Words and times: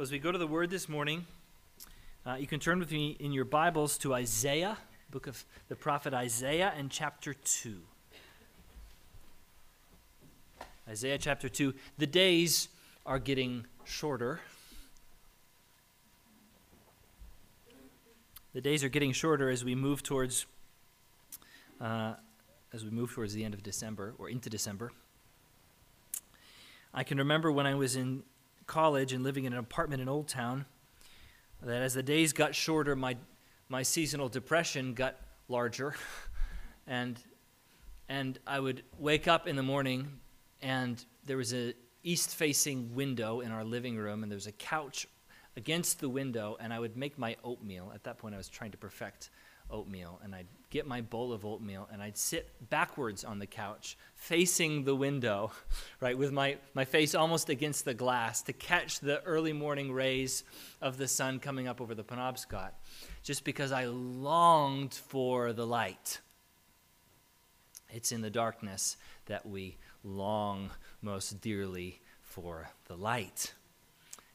Well, 0.00 0.04
as 0.04 0.12
we 0.12 0.18
go 0.18 0.32
to 0.32 0.38
the 0.38 0.46
Word 0.46 0.70
this 0.70 0.88
morning, 0.88 1.26
uh, 2.24 2.36
you 2.36 2.46
can 2.46 2.58
turn 2.58 2.78
with 2.78 2.90
me 2.90 3.18
in 3.20 3.32
your 3.32 3.44
Bibles 3.44 3.98
to 3.98 4.14
Isaiah, 4.14 4.78
book 5.10 5.26
of 5.26 5.44
the 5.68 5.76
prophet 5.76 6.14
Isaiah, 6.14 6.72
and 6.74 6.90
chapter 6.90 7.34
2. 7.34 7.82
Isaiah 10.88 11.18
chapter 11.18 11.50
2. 11.50 11.74
The 11.98 12.06
days 12.06 12.68
are 13.04 13.18
getting 13.18 13.66
shorter. 13.84 14.40
The 18.54 18.62
days 18.62 18.82
are 18.82 18.88
getting 18.88 19.12
shorter 19.12 19.50
as 19.50 19.66
we 19.66 19.74
move 19.74 20.02
towards 20.02 20.46
uh, 21.78 22.14
as 22.72 22.86
we 22.86 22.90
move 22.90 23.12
towards 23.12 23.34
the 23.34 23.44
end 23.44 23.52
of 23.52 23.62
December 23.62 24.14
or 24.16 24.30
into 24.30 24.48
December. 24.48 24.92
I 26.94 27.04
can 27.04 27.18
remember 27.18 27.52
when 27.52 27.66
I 27.66 27.74
was 27.74 27.96
in 27.96 28.22
college 28.70 29.12
and 29.12 29.24
living 29.24 29.46
in 29.46 29.52
an 29.52 29.58
apartment 29.58 30.00
in 30.00 30.08
Old 30.08 30.28
Town 30.28 30.64
that 31.60 31.82
as 31.82 31.92
the 31.92 32.04
days 32.04 32.32
got 32.32 32.54
shorter, 32.54 32.94
my, 32.94 33.16
my 33.68 33.82
seasonal 33.82 34.28
depression 34.28 34.94
got 34.94 35.16
larger. 35.48 35.96
and, 36.86 37.18
and 38.08 38.38
I 38.46 38.60
would 38.60 38.84
wake 38.96 39.26
up 39.26 39.48
in 39.48 39.56
the 39.56 39.62
morning, 39.64 40.20
and 40.62 41.04
there 41.26 41.36
was 41.36 41.52
a 41.52 41.74
east 42.04 42.30
facing 42.36 42.94
window 42.94 43.40
in 43.40 43.50
our 43.50 43.64
living 43.64 43.96
room, 43.96 44.22
and 44.22 44.30
there 44.30 44.36
was 44.36 44.46
a 44.46 44.52
couch 44.52 45.08
against 45.56 45.98
the 45.98 46.08
window, 46.08 46.56
and 46.60 46.72
I 46.72 46.78
would 46.78 46.96
make 46.96 47.18
my 47.18 47.36
oatmeal. 47.42 47.90
At 47.92 48.04
that 48.04 48.18
point, 48.18 48.36
I 48.36 48.38
was 48.38 48.48
trying 48.48 48.70
to 48.70 48.78
perfect 48.78 49.30
oatmeal, 49.68 50.20
and 50.22 50.32
I'd 50.32 50.46
get 50.70 50.86
my 50.86 51.00
bowl 51.00 51.32
of 51.32 51.44
oatmeal, 51.44 51.88
and 51.92 52.00
I'd 52.00 52.16
sit 52.16 52.48
backwards 52.70 53.24
on 53.24 53.40
the 53.40 53.46
couch, 53.46 53.98
facing 54.14 54.84
the 54.84 54.94
window, 54.94 55.50
right, 56.00 56.16
with 56.16 56.32
my, 56.32 56.58
my 56.74 56.84
face 56.84 57.14
almost 57.14 57.48
against 57.48 57.84
the 57.84 57.94
glass 57.94 58.42
to 58.42 58.52
catch 58.52 59.00
the 59.00 59.22
early 59.24 59.52
morning 59.52 59.92
rays 59.92 60.44
of 60.80 60.96
the 60.96 61.08
sun 61.08 61.40
coming 61.40 61.66
up 61.66 61.80
over 61.80 61.94
the 61.94 62.04
Penobscot, 62.04 62.70
just 63.22 63.44
because 63.44 63.72
I 63.72 63.86
longed 63.86 64.94
for 64.94 65.52
the 65.52 65.66
light. 65.66 66.20
It's 67.92 68.12
in 68.12 68.20
the 68.20 68.30
darkness 68.30 68.96
that 69.26 69.44
we 69.44 69.76
long 70.04 70.70
most 71.02 71.40
dearly 71.40 72.00
for 72.22 72.70
the 72.86 72.96
light. 72.96 73.52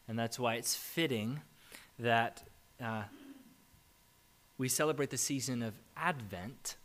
And 0.08 0.20
that's 0.20 0.38
why 0.38 0.56
it's 0.56 0.76
fitting 0.76 1.40
that 1.98 2.44
uh, 2.84 3.04
we 4.58 4.70
celebrate 4.70 5.10
the 5.10 5.18
season 5.18 5.62
of 5.62 5.74
Advent 5.98 6.76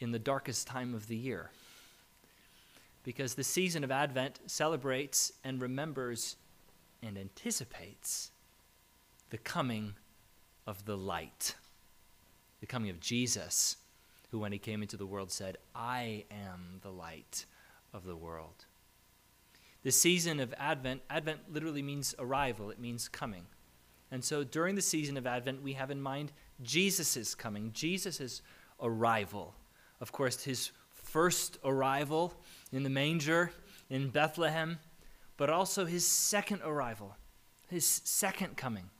in 0.00 0.12
the 0.12 0.18
darkest 0.18 0.66
time 0.66 0.94
of 0.94 1.08
the 1.08 1.16
year. 1.16 1.50
Because 3.04 3.34
the 3.34 3.44
season 3.44 3.84
of 3.84 3.90
Advent 3.90 4.40
celebrates 4.46 5.32
and 5.44 5.60
remembers 5.60 6.36
and 7.02 7.16
anticipates 7.16 8.30
the 9.30 9.38
coming 9.38 9.94
of 10.66 10.84
the 10.84 10.96
light, 10.96 11.54
the 12.60 12.66
coming 12.66 12.90
of 12.90 13.00
Jesus, 13.00 13.76
who, 14.30 14.38
when 14.40 14.52
he 14.52 14.58
came 14.58 14.82
into 14.82 14.96
the 14.96 15.06
world, 15.06 15.30
said, 15.30 15.58
I 15.74 16.24
am 16.30 16.80
the 16.82 16.90
light 16.90 17.44
of 17.92 18.04
the 18.04 18.16
world. 18.16 18.64
The 19.82 19.92
season 19.92 20.40
of 20.40 20.52
Advent, 20.58 21.02
Advent 21.08 21.52
literally 21.52 21.82
means 21.82 22.14
arrival, 22.18 22.70
it 22.70 22.80
means 22.80 23.08
coming. 23.08 23.46
And 24.10 24.24
so 24.24 24.44
during 24.44 24.74
the 24.74 24.82
season 24.82 25.16
of 25.16 25.26
Advent, 25.26 25.62
we 25.62 25.72
have 25.74 25.90
in 25.90 26.00
mind 26.00 26.32
Jesus' 26.62 27.34
coming, 27.34 27.70
Jesus' 27.72 28.42
arrival. 28.80 29.54
Of 30.00 30.12
course, 30.12 30.44
his 30.44 30.70
first 30.92 31.58
arrival 31.64 32.34
in 32.72 32.82
the 32.82 32.90
manger 32.90 33.50
in 33.90 34.10
Bethlehem, 34.10 34.78
but 35.36 35.50
also 35.50 35.84
his 35.84 36.06
second 36.06 36.62
arrival, 36.64 37.16
his 37.68 37.86
second 37.86 38.56
coming. 38.56 38.90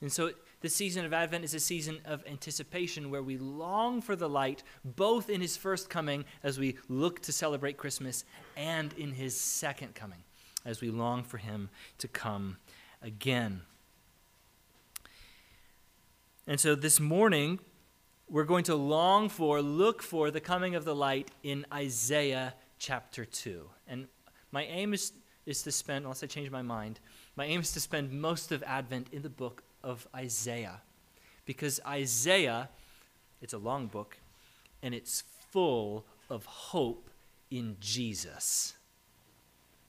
And 0.00 0.12
so 0.12 0.32
the 0.60 0.68
season 0.68 1.04
of 1.04 1.12
Advent 1.12 1.44
is 1.44 1.54
a 1.54 1.60
season 1.60 1.98
of 2.04 2.24
anticipation 2.26 3.10
where 3.10 3.22
we 3.22 3.36
long 3.38 4.00
for 4.00 4.16
the 4.16 4.28
light, 4.28 4.62
both 4.84 5.28
in 5.28 5.40
his 5.40 5.56
first 5.56 5.90
coming 5.90 6.24
as 6.42 6.58
we 6.58 6.78
look 6.88 7.20
to 7.22 7.32
celebrate 7.32 7.76
Christmas, 7.76 8.24
and 8.56 8.92
in 8.94 9.12
his 9.12 9.38
second 9.38 9.94
coming 9.94 10.24
as 10.64 10.80
we 10.80 10.90
long 10.90 11.22
for 11.22 11.38
him 11.38 11.68
to 11.98 12.08
come 12.08 12.56
again. 13.02 13.62
And 16.46 16.60
so 16.60 16.74
this 16.74 17.00
morning, 17.00 17.58
we're 18.28 18.44
going 18.44 18.64
to 18.64 18.74
long 18.74 19.30
for, 19.30 19.62
look 19.62 20.02
for 20.02 20.30
the 20.30 20.40
coming 20.40 20.74
of 20.74 20.84
the 20.84 20.94
light 20.94 21.30
in 21.42 21.64
Isaiah 21.72 22.54
chapter 22.78 23.24
2. 23.24 23.62
And 23.88 24.08
my 24.52 24.64
aim 24.64 24.92
is, 24.92 25.12
is 25.46 25.62
to 25.62 25.72
spend, 25.72 26.04
unless 26.04 26.22
I 26.22 26.26
change 26.26 26.50
my 26.50 26.60
mind, 26.60 27.00
my 27.34 27.46
aim 27.46 27.60
is 27.60 27.72
to 27.72 27.80
spend 27.80 28.12
most 28.12 28.52
of 28.52 28.62
Advent 28.64 29.08
in 29.10 29.22
the 29.22 29.30
book 29.30 29.62
of 29.82 30.06
Isaiah. 30.14 30.82
Because 31.46 31.80
Isaiah, 31.86 32.68
it's 33.40 33.54
a 33.54 33.58
long 33.58 33.86
book, 33.86 34.18
and 34.82 34.94
it's 34.94 35.24
full 35.50 36.04
of 36.28 36.44
hope 36.44 37.08
in 37.50 37.78
Jesus. 37.80 38.74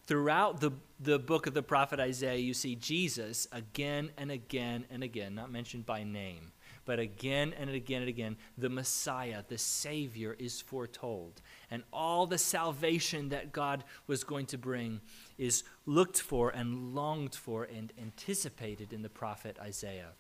Throughout 0.08 0.60
the, 0.60 0.72
the 1.00 1.18
book 1.18 1.48
of 1.48 1.56
the 1.56 1.64
prophet 1.64 2.00
Isaiah, 2.00 2.38
you 2.38 2.54
see 2.54 2.76
Jesus 2.76 3.48
again 3.52 4.12
and 4.18 4.30
again 4.30 4.86
and 4.92 5.04
again, 5.04 5.34
not 5.34 5.52
mentioned 5.52 5.88
by 5.88 6.04
name, 6.04 6.52
but 6.86 7.00
again 7.00 7.54
and 7.58 7.72
again 7.72 8.02
and 8.02 8.10
again, 8.10 8.38
the 8.56 8.70
Messiah, 8.70 9.44
the 9.48 9.58
Savior, 9.58 10.36
is 10.38 10.62
foretold. 10.62 11.42
And 11.72 11.82
all 11.92 12.28
the 12.28 12.38
salvation 12.38 13.30
that 13.30 13.52
God 13.52 13.84
was 14.06 14.24
going 14.24 14.46
to 14.48 14.60
bring 14.60 15.02
is 15.40 15.64
looked 15.88 16.22
for 16.22 16.52
and 16.52 16.94
longed 16.94 17.34
for 17.34 17.64
and 17.64 17.92
anticipated 18.00 18.94
in 18.94 19.02
the 19.02 19.10
prophet 19.10 19.58
Isaiah. 19.60 20.12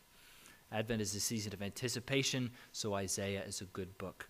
Advent 0.71 1.01
is 1.01 1.13
a 1.13 1.19
season 1.19 1.53
of 1.53 1.61
anticipation, 1.61 2.49
so 2.71 2.95
Isaiah 2.95 3.43
is 3.45 3.61
a 3.61 3.65
good 3.65 3.99
book, 3.99 4.29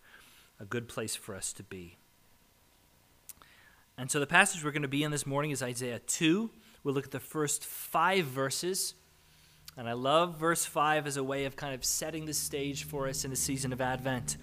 a 0.59 0.65
good 0.65 0.89
place 0.89 1.15
for 1.15 1.33
us 1.33 1.53
to 1.53 1.63
be. 1.63 1.97
And 3.97 4.11
so 4.11 4.19
the 4.19 4.27
passage 4.27 4.63
we're 4.63 4.71
going 4.71 4.81
to 4.81 4.87
be 4.89 5.03
in 5.03 5.11
this 5.11 5.25
morning 5.25 5.51
is 5.51 5.63
Isaiah 5.63 5.99
2. 5.99 6.49
We'll 6.83 6.93
look 6.93 7.05
at 7.05 7.11
the 7.11 7.19
first 7.19 7.63
five 7.63 8.25
verses. 8.25 8.93
And 9.77 9.87
I 9.87 9.93
love 9.93 10.37
verse 10.37 10.65
5 10.65 11.07
as 11.07 11.17
a 11.17 11.23
way 11.23 11.45
of 11.45 11.55
kind 11.55 11.73
of 11.73 11.85
setting 11.85 12.25
the 12.25 12.33
stage 12.33 12.83
for 12.83 13.07
us 13.07 13.23
in 13.23 13.31
the 13.31 13.37
season 13.37 13.71
of 13.71 13.79
Advent. 13.79 14.35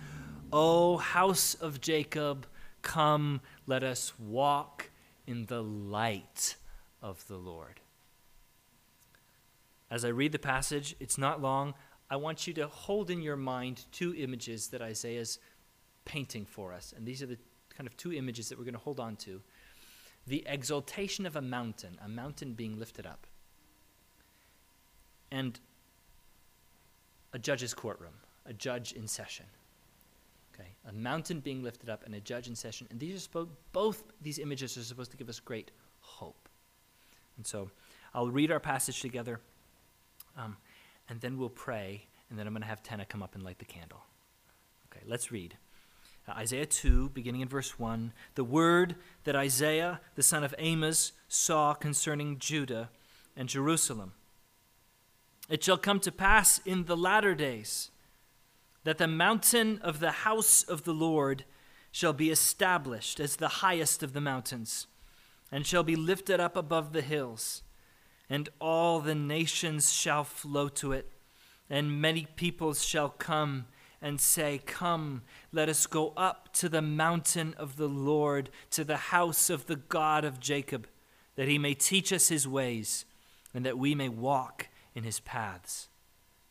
O 0.53 0.97
house 0.97 1.55
of 1.55 1.81
Jacob, 1.81 2.47
come, 2.81 3.41
let 3.67 3.83
us 3.83 4.19
walk 4.19 4.91
in 5.27 5.47
the 5.47 5.63
light 5.63 6.57
of 7.03 7.27
the 7.29 7.37
Lord. 7.37 7.81
As 9.91 10.05
I 10.05 10.09
read 10.09 10.33
the 10.33 10.39
passage, 10.39 10.97
it's 10.99 11.19
not 11.19 11.43
long. 11.43 11.75
I 12.11 12.17
want 12.17 12.47
you 12.47 12.55
to 12.55 12.67
hold 12.69 13.11
in 13.11 13.21
your 13.21 13.37
mind 13.37 13.85
two 13.93 14.15
images 14.15 14.69
that 14.69 14.81
Isaiah's 14.81 15.39
painting 16.07 16.47
for 16.47 16.73
us. 16.73 16.95
And 16.97 17.07
these 17.07 17.23
are 17.23 17.27
the 17.27 17.39
kind 17.73 17.87
of 17.87 17.97
two 17.97 18.13
images 18.13 18.49
that 18.49 18.59
we're 18.59 18.65
going 18.65 18.75
to 18.75 18.81
hold 18.81 19.01
on 19.01 19.17
to 19.17 19.41
the 20.27 20.45
exaltation 20.47 21.27
of 21.27 21.37
a 21.37 21.43
mountain, 21.43 21.99
a 22.05 22.09
mountain 22.09 22.55
being 22.55 22.79
lifted 22.79 23.07
up, 23.07 23.27
and 25.31 25.59
a 27.33 27.39
judge's 27.39 27.75
courtroom, 27.75 28.15
a 28.47 28.53
judge 28.53 28.93
in 28.93 29.09
session. 29.09 29.47
Okay, 30.55 30.69
a 30.87 30.93
mountain 30.93 31.41
being 31.41 31.63
lifted 31.63 31.89
up 31.89 32.05
and 32.05 32.15
a 32.15 32.21
judge 32.21 32.47
in 32.47 32.55
session. 32.55 32.87
And 32.91 33.01
these 33.01 33.17
are 33.17 33.21
supposed, 33.21 33.51
both 33.73 34.05
these 34.21 34.39
images 34.39 34.77
are 34.77 34.83
supposed 34.83 35.11
to 35.11 35.17
give 35.17 35.31
us 35.31 35.41
great 35.41 35.71
hope. 36.01 36.49
And 37.39 37.47
so 37.47 37.71
I'll 38.15 38.31
read 38.31 38.51
our 38.51 38.61
passage 38.61 39.01
together, 39.01 39.41
um, 40.37 40.59
and 41.09 41.21
then 41.21 41.39
we'll 41.39 41.49
pray, 41.49 42.07
and 42.29 42.39
then 42.39 42.47
I'm 42.47 42.53
going 42.53 42.63
to 42.63 42.69
have 42.69 42.83
Tenna 42.83 43.07
come 43.07 43.23
up 43.23 43.35
and 43.35 43.43
light 43.43 43.59
the 43.59 43.65
candle. 43.65 44.03
Okay, 44.93 45.03
let's 45.07 45.33
read. 45.33 45.57
Uh, 46.29 46.33
Isaiah 46.33 46.67
2, 46.67 47.11
beginning 47.11 47.41
in 47.41 47.49
verse 47.49 47.79
1, 47.79 48.13
the 48.35 48.45
word 48.45 48.95
that 49.25 49.35
Isaiah, 49.35 50.01
the 50.15 50.23
son 50.23 50.45
of 50.45 50.55
Amos, 50.59 51.13
saw 51.29 51.75
concerning 51.75 52.39
Judah 52.39 52.91
and 53.37 53.49
Jerusalem. 53.49 54.13
It 55.49 55.65
shall 55.65 55.79
come 55.79 56.01
to 56.01 56.13
pass 56.13 56.61
in 56.65 56.85
the 56.85 56.97
latter 56.97 57.35
days 57.35 57.91
that 58.85 58.99
the 58.99 59.09
mountain 59.09 59.81
of 59.83 60.01
the 60.01 60.11
house 60.11 60.63
of 60.63 60.85
the 60.85 60.95
Lord 60.95 61.45
shall 61.91 62.13
be 62.13 62.31
established 62.31 63.21
as 63.21 63.37
the 63.37 63.49
highest 63.49 64.03
of 64.03 64.13
the 64.13 64.21
mountains, 64.21 64.87
and 65.51 65.67
shall 65.67 65.83
be 65.83 65.97
lifted 65.97 66.41
up 66.41 66.57
above 66.57 66.93
the 66.93 67.03
hills, 67.03 67.63
and 68.31 68.49
all 68.61 69.01
the 69.01 69.15
nations 69.15 69.93
shall 69.93 70.25
flow 70.25 70.69
to 70.69 70.93
it, 70.93 71.13
and 71.69 72.01
many 72.01 72.27
peoples 72.37 72.85
shall 72.85 73.11
come 73.11 73.67
and 74.03 74.21
say, 74.21 74.61
Come, 74.67 75.23
let 75.53 75.69
us 75.69 75.87
go 75.87 76.13
up 76.17 76.53
to 76.55 76.69
the 76.69 76.83
mountain 76.83 77.55
of 77.57 77.77
the 77.77 77.89
Lord, 77.89 78.51
to 78.71 78.85
the 78.85 78.97
house 78.97 79.49
of 79.49 79.67
the 79.67 79.77
God 79.77 80.25
of 80.25 80.41
Jacob, 80.41 80.89
that 81.37 81.49
he 81.49 81.59
may 81.59 81.73
teach 81.73 82.13
us 82.13 82.29
his 82.29 82.47
ways, 82.47 83.05
and 83.55 83.65
that 83.65 83.79
we 83.79 83.95
may 83.95 84.09
walk 84.09 84.69
in 84.95 85.05
his 85.05 85.21
paths. 85.21 85.89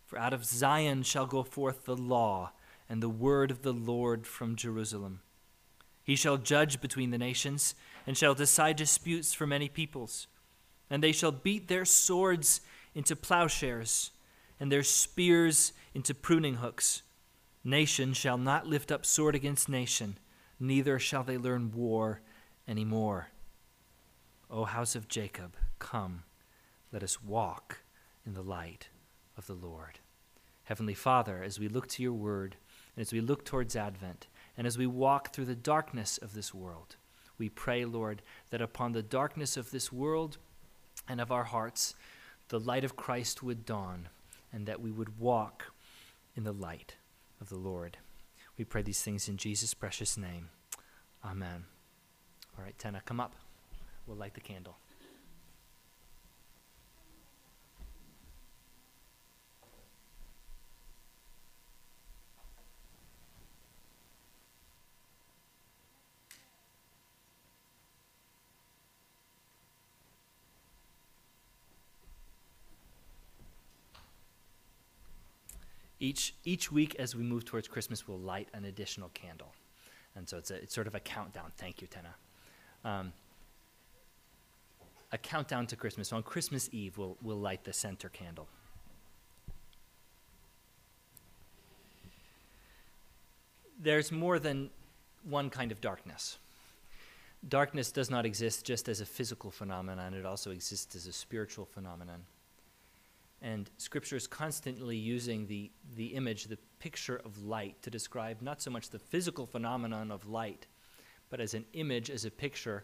For 0.05 0.17
out 0.17 0.33
of 0.33 0.45
Zion 0.45 1.03
shall 1.03 1.25
go 1.25 1.43
forth 1.43 1.85
the 1.85 1.95
law 1.95 2.51
and 2.89 3.01
the 3.01 3.09
word 3.09 3.51
of 3.51 3.61
the 3.61 3.73
Lord 3.73 4.25
from 4.25 4.55
Jerusalem. 4.55 5.21
He 6.03 6.15
shall 6.15 6.37
judge 6.37 6.81
between 6.81 7.11
the 7.11 7.17
nations, 7.17 7.75
and 8.07 8.17
shall 8.17 8.33
decide 8.33 8.75
disputes 8.75 9.33
for 9.33 9.45
many 9.45 9.69
peoples. 9.69 10.27
And 10.89 11.01
they 11.01 11.11
shall 11.11 11.31
beat 11.31 11.67
their 11.67 11.85
swords 11.85 12.61
into 12.93 13.15
plowshares, 13.15 14.11
and 14.59 14.71
their 14.71 14.83
spears 14.83 15.73
into 15.93 16.13
pruning 16.13 16.55
hooks. 16.55 17.03
Nation 17.63 18.13
shall 18.13 18.39
not 18.39 18.65
lift 18.65 18.91
up 18.91 19.05
sword 19.05 19.35
against 19.35 19.69
nation, 19.69 20.17
neither 20.59 20.97
shall 20.97 21.23
they 21.23 21.37
learn 21.37 21.71
war 21.71 22.21
any 22.67 22.83
more. 22.83 23.27
O 24.49 24.65
house 24.65 24.95
of 24.95 25.07
Jacob, 25.07 25.55
come, 25.77 26.23
let 26.91 27.03
us 27.03 27.21
walk 27.21 27.83
in 28.25 28.33
the 28.33 28.41
light 28.41 28.89
of 29.37 29.45
the 29.45 29.53
Lord. 29.53 29.99
Heavenly 30.63 30.95
Father, 30.95 31.43
as 31.43 31.59
we 31.59 31.67
look 31.67 31.87
to 31.89 32.01
your 32.01 32.13
word, 32.13 32.55
and 32.95 33.01
as 33.01 33.13
we 33.13 33.21
look 33.21 33.45
towards 33.45 33.75
Advent, 33.75 34.25
and 34.57 34.65
as 34.65 34.77
we 34.77 34.87
walk 34.87 35.31
through 35.31 35.45
the 35.45 35.55
darkness 35.55 36.17
of 36.17 36.33
this 36.33 36.55
world, 36.55 36.95
we 37.37 37.47
pray, 37.47 37.85
Lord, 37.85 38.23
that 38.49 38.61
upon 38.61 38.91
the 38.91 39.03
darkness 39.03 39.55
of 39.55 39.69
this 39.69 39.91
world 39.91 40.39
and 41.07 41.21
of 41.21 41.31
our 41.31 41.43
hearts, 41.43 41.93
the 42.49 42.59
light 42.59 42.83
of 42.83 42.95
Christ 42.95 43.43
would 43.43 43.67
dawn, 43.67 44.09
and 44.51 44.65
that 44.65 44.81
we 44.81 44.89
would 44.89 45.19
walk 45.19 45.65
in 46.35 46.43
the 46.43 46.51
light 46.51 46.95
of 47.41 47.49
the 47.49 47.57
Lord. 47.57 47.97
We 48.57 48.63
pray 48.63 48.83
these 48.83 49.01
things 49.01 49.27
in 49.27 49.37
Jesus' 49.37 49.73
precious 49.73 50.15
name. 50.15 50.49
Amen. 51.25 51.65
All 52.57 52.63
right, 52.63 52.77
Tenna, 52.77 53.01
come 53.03 53.19
up. 53.19 53.33
We'll 54.05 54.17
light 54.17 54.35
the 54.35 54.41
candle. 54.41 54.77
Each, 76.01 76.33
each 76.43 76.71
week 76.71 76.95
as 76.95 77.15
we 77.15 77.21
move 77.21 77.45
towards 77.45 77.67
Christmas, 77.67 78.07
we'll 78.07 78.17
light 78.17 78.49
an 78.55 78.65
additional 78.65 79.09
candle. 79.13 79.53
And 80.15 80.27
so 80.27 80.37
it's, 80.37 80.49
a, 80.49 80.55
it's 80.55 80.73
sort 80.73 80.87
of 80.87 80.95
a 80.95 80.99
countdown. 80.99 81.51
Thank 81.57 81.79
you, 81.79 81.87
Tenna. 81.87 82.15
Um, 82.83 83.13
a 85.11 85.19
countdown 85.19 85.67
to 85.67 85.75
Christmas. 85.75 86.07
So 86.07 86.15
on 86.15 86.23
Christmas 86.23 86.69
Eve, 86.71 86.97
we'll, 86.97 87.17
we'll 87.21 87.39
light 87.39 87.63
the 87.65 87.71
center 87.71 88.09
candle. 88.09 88.47
There's 93.79 94.11
more 94.11 94.39
than 94.39 94.71
one 95.23 95.51
kind 95.51 95.71
of 95.71 95.81
darkness. 95.81 96.39
Darkness 97.47 97.91
does 97.91 98.09
not 98.09 98.25
exist 98.25 98.65
just 98.65 98.89
as 98.89 99.01
a 99.01 99.05
physical 99.05 99.51
phenomenon, 99.51 100.15
it 100.15 100.25
also 100.25 100.49
exists 100.49 100.95
as 100.95 101.05
a 101.05 101.13
spiritual 101.13 101.65
phenomenon. 101.65 102.23
And 103.41 103.69
Scripture 103.77 104.15
is 104.15 104.27
constantly 104.27 104.95
using 104.95 105.47
the, 105.47 105.71
the 105.95 106.07
image, 106.07 106.45
the 106.45 106.59
picture 106.79 107.19
of 107.25 107.43
light, 107.43 107.81
to 107.81 107.89
describe 107.89 108.41
not 108.41 108.61
so 108.61 108.69
much 108.69 108.89
the 108.89 108.99
physical 108.99 109.47
phenomenon 109.47 110.11
of 110.11 110.27
light, 110.27 110.67
but 111.29 111.39
as 111.39 111.53
an 111.53 111.65
image, 111.73 112.09
as 112.09 112.25
a 112.25 112.31
picture 112.31 112.83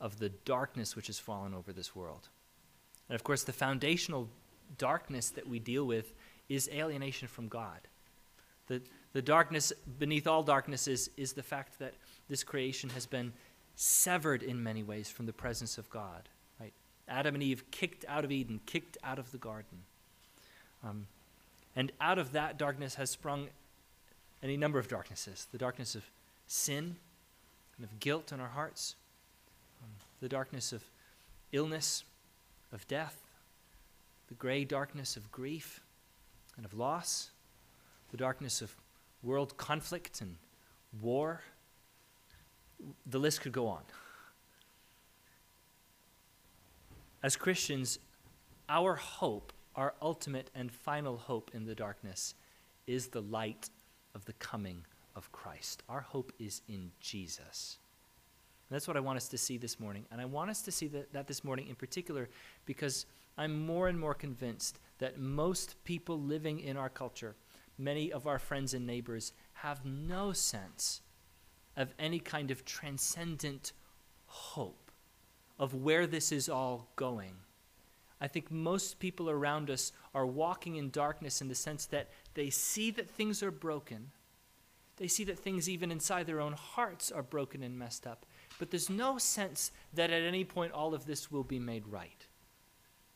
of 0.00 0.18
the 0.18 0.28
darkness 0.28 0.94
which 0.94 1.06
has 1.06 1.18
fallen 1.18 1.54
over 1.54 1.72
this 1.72 1.96
world. 1.96 2.28
And 3.08 3.14
of 3.14 3.24
course, 3.24 3.44
the 3.44 3.52
foundational 3.52 4.28
darkness 4.76 5.30
that 5.30 5.48
we 5.48 5.58
deal 5.58 5.86
with 5.86 6.12
is 6.48 6.68
alienation 6.72 7.28
from 7.28 7.48
God. 7.48 7.80
The, 8.66 8.82
the 9.12 9.22
darkness 9.22 9.72
beneath 9.98 10.26
all 10.26 10.42
darkness 10.42 10.88
is, 10.88 11.10
is 11.16 11.32
the 11.32 11.42
fact 11.42 11.78
that 11.78 11.94
this 12.28 12.42
creation 12.42 12.90
has 12.90 13.06
been 13.06 13.32
severed 13.74 14.42
in 14.42 14.62
many 14.62 14.82
ways 14.82 15.08
from 15.08 15.26
the 15.26 15.32
presence 15.32 15.78
of 15.78 15.88
God. 15.88 16.28
Adam 17.08 17.34
and 17.34 17.42
Eve 17.42 17.70
kicked 17.70 18.04
out 18.08 18.24
of 18.24 18.32
Eden, 18.32 18.60
kicked 18.66 18.96
out 19.04 19.18
of 19.18 19.30
the 19.32 19.38
garden. 19.38 19.82
Um, 20.84 21.06
and 21.74 21.90
out 22.00 22.18
of 22.18 22.32
that 22.32 22.58
darkness 22.58 22.96
has 22.96 23.10
sprung 23.10 23.48
any 24.42 24.56
number 24.56 24.78
of 24.78 24.88
darknesses 24.88 25.46
the 25.50 25.58
darkness 25.58 25.94
of 25.94 26.04
sin 26.46 26.96
and 27.76 27.84
of 27.84 27.98
guilt 27.98 28.30
in 28.30 28.40
our 28.40 28.48
hearts, 28.48 28.94
um, 29.82 29.88
the 30.20 30.28
darkness 30.28 30.72
of 30.72 30.84
illness, 31.52 32.04
of 32.72 32.86
death, 32.86 33.16
the 34.28 34.34
gray 34.34 34.64
darkness 34.64 35.16
of 35.16 35.30
grief 35.32 35.80
and 36.56 36.64
of 36.64 36.74
loss, 36.74 37.30
the 38.10 38.16
darkness 38.16 38.62
of 38.62 38.74
world 39.22 39.56
conflict 39.56 40.20
and 40.20 40.36
war. 41.00 41.40
The 43.06 43.18
list 43.18 43.40
could 43.40 43.52
go 43.52 43.66
on. 43.66 43.82
As 47.22 47.36
Christians, 47.36 47.98
our 48.68 48.96
hope 48.96 49.53
our 49.76 49.94
ultimate 50.00 50.50
and 50.54 50.70
final 50.70 51.16
hope 51.16 51.50
in 51.54 51.66
the 51.66 51.74
darkness 51.74 52.34
is 52.86 53.08
the 53.08 53.22
light 53.22 53.70
of 54.14 54.24
the 54.24 54.32
coming 54.34 54.84
of 55.16 55.30
Christ. 55.32 55.82
Our 55.88 56.00
hope 56.00 56.32
is 56.38 56.62
in 56.68 56.90
Jesus. 57.00 57.78
And 58.68 58.74
that's 58.74 58.88
what 58.88 58.96
I 58.96 59.00
want 59.00 59.16
us 59.16 59.28
to 59.28 59.38
see 59.38 59.58
this 59.58 59.78
morning. 59.78 60.06
And 60.10 60.20
I 60.20 60.24
want 60.24 60.50
us 60.50 60.62
to 60.62 60.72
see 60.72 60.88
that, 60.88 61.12
that 61.12 61.26
this 61.26 61.44
morning 61.44 61.68
in 61.68 61.74
particular 61.74 62.28
because 62.66 63.06
I'm 63.36 63.66
more 63.66 63.88
and 63.88 63.98
more 63.98 64.14
convinced 64.14 64.78
that 64.98 65.18
most 65.18 65.82
people 65.84 66.20
living 66.20 66.60
in 66.60 66.76
our 66.76 66.88
culture, 66.88 67.34
many 67.76 68.12
of 68.12 68.26
our 68.26 68.38
friends 68.38 68.74
and 68.74 68.86
neighbors, 68.86 69.32
have 69.54 69.84
no 69.84 70.32
sense 70.32 71.00
of 71.76 71.92
any 71.98 72.20
kind 72.20 72.50
of 72.50 72.64
transcendent 72.64 73.72
hope 74.26 74.90
of 75.58 75.74
where 75.74 76.06
this 76.06 76.32
is 76.32 76.48
all 76.48 76.88
going. 76.96 77.34
I 78.24 78.26
think 78.26 78.50
most 78.50 79.00
people 79.00 79.28
around 79.28 79.68
us 79.68 79.92
are 80.14 80.24
walking 80.24 80.76
in 80.76 80.88
darkness 80.88 81.42
in 81.42 81.48
the 81.48 81.54
sense 81.54 81.84
that 81.86 82.08
they 82.32 82.48
see 82.48 82.90
that 82.92 83.10
things 83.10 83.42
are 83.42 83.50
broken. 83.50 84.12
They 84.96 85.08
see 85.08 85.24
that 85.24 85.38
things, 85.38 85.68
even 85.68 85.92
inside 85.92 86.26
their 86.26 86.40
own 86.40 86.54
hearts, 86.54 87.12
are 87.12 87.22
broken 87.22 87.62
and 87.62 87.78
messed 87.78 88.06
up. 88.06 88.24
But 88.58 88.70
there's 88.70 88.88
no 88.88 89.18
sense 89.18 89.72
that 89.92 90.08
at 90.08 90.22
any 90.22 90.42
point 90.42 90.72
all 90.72 90.94
of 90.94 91.04
this 91.04 91.30
will 91.30 91.44
be 91.44 91.58
made 91.58 91.86
right. 91.86 92.26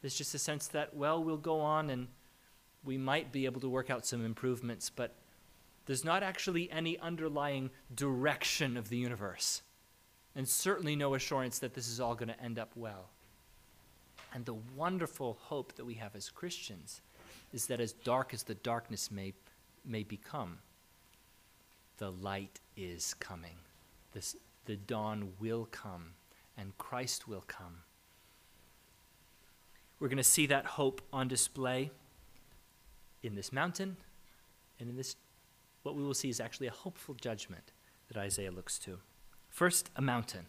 There's 0.02 0.14
just 0.14 0.34
a 0.34 0.38
sense 0.38 0.66
that, 0.68 0.94
well, 0.94 1.24
we'll 1.24 1.38
go 1.38 1.60
on 1.60 1.88
and 1.88 2.08
we 2.84 2.98
might 2.98 3.32
be 3.32 3.46
able 3.46 3.62
to 3.62 3.68
work 3.70 3.88
out 3.88 4.04
some 4.04 4.22
improvements, 4.22 4.90
but 4.90 5.14
there's 5.86 6.04
not 6.04 6.22
actually 6.22 6.70
any 6.70 6.98
underlying 6.98 7.70
direction 7.94 8.76
of 8.76 8.90
the 8.90 8.98
universe. 8.98 9.62
And 10.36 10.46
certainly 10.46 10.96
no 10.96 11.14
assurance 11.14 11.60
that 11.60 11.72
this 11.72 11.88
is 11.88 11.98
all 11.98 12.14
going 12.14 12.28
to 12.28 12.42
end 12.42 12.58
up 12.58 12.72
well. 12.76 13.08
And 14.34 14.44
the 14.44 14.56
wonderful 14.76 15.38
hope 15.40 15.74
that 15.76 15.84
we 15.84 15.94
have 15.94 16.14
as 16.14 16.30
Christians 16.30 17.00
is 17.52 17.66
that 17.66 17.80
as 17.80 17.92
dark 17.92 18.34
as 18.34 18.42
the 18.42 18.54
darkness 18.56 19.10
may, 19.10 19.32
may 19.84 20.02
become, 20.02 20.58
the 21.96 22.10
light 22.10 22.60
is 22.76 23.14
coming. 23.14 23.56
This, 24.12 24.36
the 24.66 24.76
dawn 24.76 25.32
will 25.40 25.66
come, 25.70 26.12
and 26.56 26.76
Christ 26.78 27.26
will 27.26 27.44
come. 27.46 27.82
We're 29.98 30.08
going 30.08 30.18
to 30.18 30.24
see 30.24 30.46
that 30.46 30.64
hope 30.64 31.00
on 31.12 31.26
display 31.26 31.90
in 33.22 33.34
this 33.34 33.52
mountain, 33.52 33.96
and 34.78 34.88
in 34.88 34.96
this, 34.96 35.16
what 35.82 35.96
we 35.96 36.04
will 36.04 36.14
see 36.14 36.28
is 36.28 36.38
actually 36.38 36.68
a 36.68 36.72
hopeful 36.72 37.14
judgment 37.14 37.72
that 38.08 38.16
Isaiah 38.16 38.52
looks 38.52 38.78
to. 38.80 38.98
First, 39.48 39.90
a 39.96 40.02
mountain. 40.02 40.46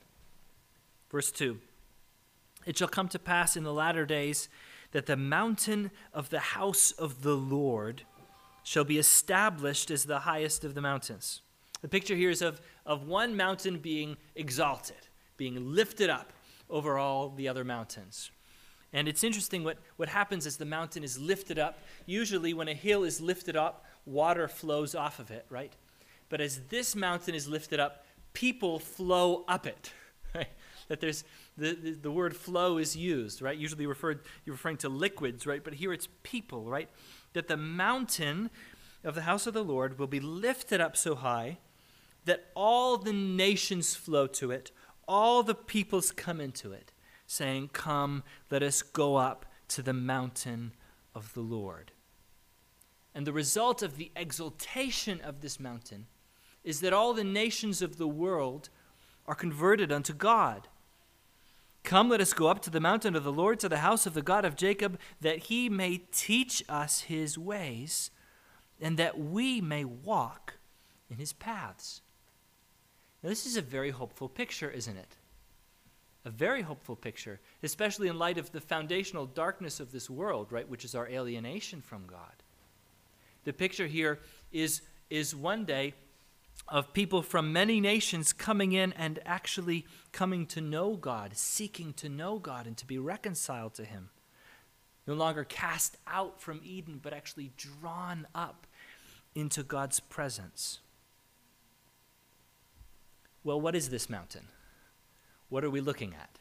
Verse 1.09 1.31
2 1.31 1.59
it 2.65 2.77
shall 2.77 2.87
come 2.87 3.07
to 3.09 3.19
pass 3.19 3.55
in 3.55 3.63
the 3.63 3.73
latter 3.73 4.05
days 4.05 4.49
that 4.91 5.05
the 5.05 5.17
mountain 5.17 5.91
of 6.13 6.29
the 6.29 6.39
house 6.39 6.91
of 6.91 7.21
the 7.21 7.35
Lord 7.35 8.03
shall 8.63 8.83
be 8.83 8.97
established 8.97 9.89
as 9.91 10.05
the 10.05 10.19
highest 10.19 10.63
of 10.63 10.75
the 10.75 10.81
mountains. 10.81 11.41
The 11.81 11.87
picture 11.87 12.15
here 12.15 12.29
is 12.29 12.41
of, 12.41 12.61
of 12.85 13.07
one 13.07 13.35
mountain 13.37 13.79
being 13.79 14.17
exalted, 14.35 15.07
being 15.37 15.73
lifted 15.73 16.09
up 16.09 16.33
over 16.69 16.97
all 16.97 17.29
the 17.29 17.47
other 17.47 17.63
mountains. 17.63 18.31
And 18.91 19.07
it's 19.07 19.23
interesting 19.23 19.63
what, 19.63 19.77
what 19.97 20.09
happens 20.09 20.45
as 20.45 20.57
the 20.57 20.65
mountain 20.65 21.03
is 21.03 21.19
lifted 21.19 21.59
up. 21.59 21.79
Usually, 22.05 22.53
when 22.53 22.67
a 22.67 22.73
hill 22.73 23.03
is 23.03 23.21
lifted 23.21 23.55
up, 23.55 23.85
water 24.05 24.47
flows 24.47 24.95
off 24.95 25.19
of 25.19 25.31
it, 25.31 25.45
right? 25.49 25.73
But 26.27 26.41
as 26.41 26.61
this 26.69 26.95
mountain 26.95 27.35
is 27.35 27.47
lifted 27.47 27.79
up, 27.79 28.05
people 28.33 28.79
flow 28.79 29.45
up 29.47 29.67
it. 29.67 29.93
That 30.89 30.99
there's, 30.99 31.23
the, 31.57 31.73
the, 31.73 31.91
the, 31.91 32.11
word 32.11 32.35
flow 32.35 32.77
is 32.77 32.95
used, 32.95 33.41
right? 33.41 33.57
Usually 33.57 33.85
referred, 33.85 34.21
you're 34.43 34.55
referring 34.55 34.77
to 34.77 34.89
liquids, 34.89 35.47
right? 35.47 35.63
But 35.63 35.75
here 35.75 35.93
it's 35.93 36.07
people, 36.23 36.65
right? 36.65 36.89
That 37.33 37.47
the 37.47 37.57
mountain 37.57 38.49
of 39.03 39.15
the 39.15 39.21
house 39.21 39.47
of 39.47 39.53
the 39.53 39.63
Lord 39.63 39.97
will 39.97 40.07
be 40.07 40.19
lifted 40.19 40.81
up 40.81 40.97
so 40.97 41.15
high 41.15 41.59
that 42.25 42.49
all 42.55 42.97
the 42.97 43.13
nations 43.13 43.95
flow 43.95 44.27
to 44.27 44.51
it, 44.51 44.71
all 45.07 45.41
the 45.41 45.55
peoples 45.55 46.11
come 46.11 46.41
into 46.41 46.71
it, 46.71 46.91
saying, 47.25 47.69
Come, 47.71 48.23
let 48.51 48.61
us 48.61 48.81
go 48.81 49.15
up 49.15 49.45
to 49.69 49.81
the 49.81 49.93
mountain 49.93 50.73
of 51.15 51.33
the 51.33 51.41
Lord. 51.41 51.91
And 53.15 53.25
the 53.25 53.33
result 53.33 53.81
of 53.81 53.97
the 53.97 54.11
exaltation 54.15 55.21
of 55.21 55.41
this 55.41 55.59
mountain 55.59 56.07
is 56.63 56.81
that 56.81 56.93
all 56.93 57.13
the 57.13 57.23
nations 57.23 57.81
of 57.81 57.97
the 57.97 58.07
world 58.07 58.69
are 59.25 59.35
converted 59.35 59.91
unto 59.91 60.13
God 60.13 60.67
Come, 61.83 62.09
let 62.09 62.21
us 62.21 62.33
go 62.33 62.47
up 62.47 62.61
to 62.63 62.69
the 62.69 62.79
mountain 62.79 63.15
of 63.15 63.23
the 63.23 63.31
Lord, 63.31 63.59
to 63.61 63.69
the 63.69 63.77
house 63.77 64.05
of 64.05 64.13
the 64.13 64.21
God 64.21 64.45
of 64.45 64.55
Jacob, 64.55 64.99
that 65.21 65.39
he 65.39 65.69
may 65.69 66.01
teach 66.11 66.63
us 66.69 67.01
his 67.01 67.37
ways, 67.37 68.11
and 68.79 68.97
that 68.97 69.19
we 69.19 69.61
may 69.61 69.83
walk 69.85 70.55
in 71.09 71.17
his 71.17 71.33
paths. 71.33 72.01
Now, 73.23 73.29
this 73.29 73.45
is 73.45 73.57
a 73.57 73.61
very 73.61 73.89
hopeful 73.89 74.29
picture, 74.29 74.69
isn't 74.69 74.97
it? 74.97 75.17
A 76.25 76.29
very 76.29 76.61
hopeful 76.61 76.95
picture, 76.95 77.39
especially 77.63 78.07
in 78.07 78.19
light 78.19 78.37
of 78.37 78.51
the 78.51 78.61
foundational 78.61 79.25
darkness 79.25 79.79
of 79.79 79.91
this 79.91 80.09
world, 80.09 80.51
right, 80.51 80.67
which 80.67 80.85
is 80.85 80.95
our 80.95 81.07
alienation 81.07 81.81
from 81.81 82.05
God. 82.07 82.43
The 83.45 83.53
picture 83.53 83.87
here 83.87 84.19
is, 84.51 84.81
is 85.09 85.35
one 85.35 85.65
day 85.65 85.93
of 86.69 86.93
people 86.93 87.21
from 87.21 87.51
many 87.51 87.81
nations 87.81 88.31
coming 88.31 88.71
in 88.71 88.93
and 88.93 89.19
actually 89.25 89.85
coming 90.11 90.45
to 90.47 90.61
know 90.61 90.95
God, 90.95 91.35
seeking 91.35 91.93
to 91.93 92.09
know 92.09 92.39
God 92.39 92.67
and 92.67 92.77
to 92.77 92.85
be 92.85 92.97
reconciled 92.97 93.73
to 93.75 93.85
Him. 93.85 94.09
No 95.07 95.15
longer 95.15 95.43
cast 95.43 95.97
out 96.07 96.39
from 96.39 96.61
Eden, 96.63 96.99
but 97.01 97.13
actually 97.13 97.51
drawn 97.57 98.27
up 98.35 98.67
into 99.33 99.63
God's 99.63 99.99
presence. 99.99 100.79
Well, 103.43 103.59
what 103.59 103.75
is 103.75 103.89
this 103.89 104.09
mountain? 104.09 104.47
What 105.49 105.63
are 105.63 105.69
we 105.69 105.81
looking 105.81 106.13
at? 106.13 106.37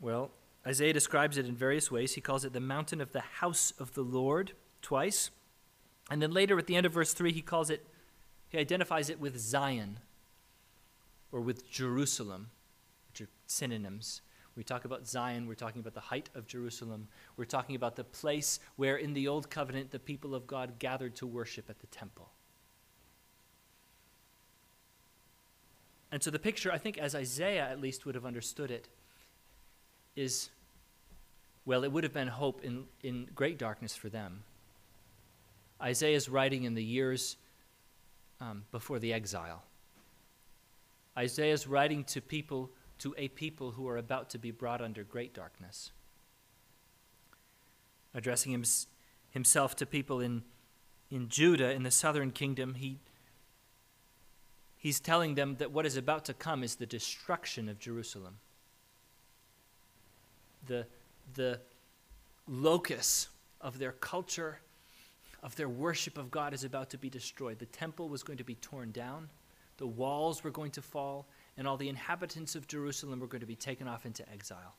Well, 0.00 0.30
Isaiah 0.66 0.92
describes 0.92 1.36
it 1.36 1.46
in 1.46 1.54
various 1.54 1.90
ways. 1.90 2.14
He 2.14 2.20
calls 2.20 2.44
it 2.44 2.52
the 2.52 2.60
mountain 2.60 3.00
of 3.00 3.12
the 3.12 3.20
house 3.20 3.72
of 3.78 3.94
the 3.94 4.02
Lord 4.02 4.52
twice. 4.80 5.30
And 6.10 6.22
then 6.22 6.32
later 6.32 6.58
at 6.58 6.66
the 6.66 6.76
end 6.76 6.86
of 6.86 6.92
verse 6.92 7.12
3, 7.12 7.32
he 7.32 7.42
calls 7.42 7.68
it 7.68 7.86
he 8.50 8.58
identifies 8.58 9.08
it 9.08 9.18
with 9.18 9.38
Zion 9.38 10.00
or 11.32 11.40
with 11.40 11.70
Jerusalem, 11.70 12.50
which 13.08 13.22
are 13.22 13.30
synonyms. 13.46 14.20
We 14.56 14.64
talk 14.64 14.84
about 14.84 15.06
Zion, 15.06 15.46
we're 15.46 15.54
talking 15.54 15.80
about 15.80 15.94
the 15.94 16.00
height 16.00 16.28
of 16.34 16.46
Jerusalem. 16.46 17.08
We're 17.36 17.44
talking 17.44 17.76
about 17.76 17.96
the 17.96 18.04
place 18.04 18.58
where 18.76 18.96
in 18.96 19.14
the 19.14 19.28
Old 19.28 19.48
Covenant 19.48 19.92
the 19.92 20.00
people 20.00 20.34
of 20.34 20.46
God 20.46 20.78
gathered 20.78 21.14
to 21.16 21.26
worship 21.26 21.70
at 21.70 21.78
the 21.78 21.86
temple. 21.86 22.28
And 26.12 26.20
so 26.22 26.32
the 26.32 26.40
picture, 26.40 26.72
I 26.72 26.78
think, 26.78 26.98
as 26.98 27.14
Isaiah 27.14 27.68
at 27.70 27.80
least 27.80 28.04
would 28.04 28.16
have 28.16 28.26
understood 28.26 28.72
it, 28.72 28.88
is 30.16 30.50
well, 31.64 31.84
it 31.84 31.92
would 31.92 32.02
have 32.02 32.12
been 32.12 32.26
hope 32.26 32.64
in, 32.64 32.84
in 33.02 33.28
great 33.34 33.58
darkness 33.58 33.94
for 33.94 34.08
them. 34.08 34.42
Isaiah's 35.80 36.28
writing 36.28 36.64
in 36.64 36.74
the 36.74 36.82
years 36.82 37.36
um, 38.40 38.64
before 38.72 38.98
the 38.98 39.12
exile. 39.12 39.62
Isaiah 41.16 41.52
is 41.52 41.66
writing 41.66 42.04
to 42.04 42.20
people, 42.20 42.70
to 42.98 43.14
a 43.18 43.28
people 43.28 43.72
who 43.72 43.88
are 43.88 43.96
about 43.96 44.30
to 44.30 44.38
be 44.38 44.50
brought 44.50 44.80
under 44.80 45.04
great 45.04 45.34
darkness. 45.34 45.92
Addressing 48.14 48.52
him, 48.52 48.64
himself 49.30 49.76
to 49.76 49.86
people 49.86 50.20
in, 50.20 50.42
in 51.10 51.28
Judah, 51.28 51.72
in 51.72 51.82
the 51.82 51.90
southern 51.90 52.30
kingdom, 52.30 52.74
he, 52.74 52.98
he's 54.76 55.00
telling 55.00 55.34
them 55.34 55.56
that 55.56 55.70
what 55.70 55.84
is 55.84 55.96
about 55.96 56.24
to 56.26 56.34
come 56.34 56.62
is 56.62 56.76
the 56.76 56.86
destruction 56.86 57.68
of 57.68 57.78
Jerusalem. 57.78 58.38
The, 60.66 60.86
the 61.34 61.60
locus 62.46 63.28
of 63.60 63.78
their 63.78 63.92
culture 63.92 64.60
of 65.42 65.56
their 65.56 65.68
worship 65.68 66.18
of 66.18 66.30
God 66.30 66.52
is 66.52 66.64
about 66.64 66.90
to 66.90 66.98
be 66.98 67.08
destroyed. 67.08 67.58
The 67.58 67.66
temple 67.66 68.08
was 68.08 68.22
going 68.22 68.38
to 68.38 68.44
be 68.44 68.56
torn 68.56 68.92
down, 68.92 69.28
the 69.78 69.86
walls 69.86 70.44
were 70.44 70.50
going 70.50 70.70
to 70.72 70.82
fall, 70.82 71.26
and 71.56 71.66
all 71.66 71.76
the 71.76 71.88
inhabitants 71.88 72.54
of 72.54 72.66
Jerusalem 72.66 73.20
were 73.20 73.26
going 73.26 73.40
to 73.40 73.46
be 73.46 73.56
taken 73.56 73.88
off 73.88 74.04
into 74.04 74.28
exile. 74.30 74.74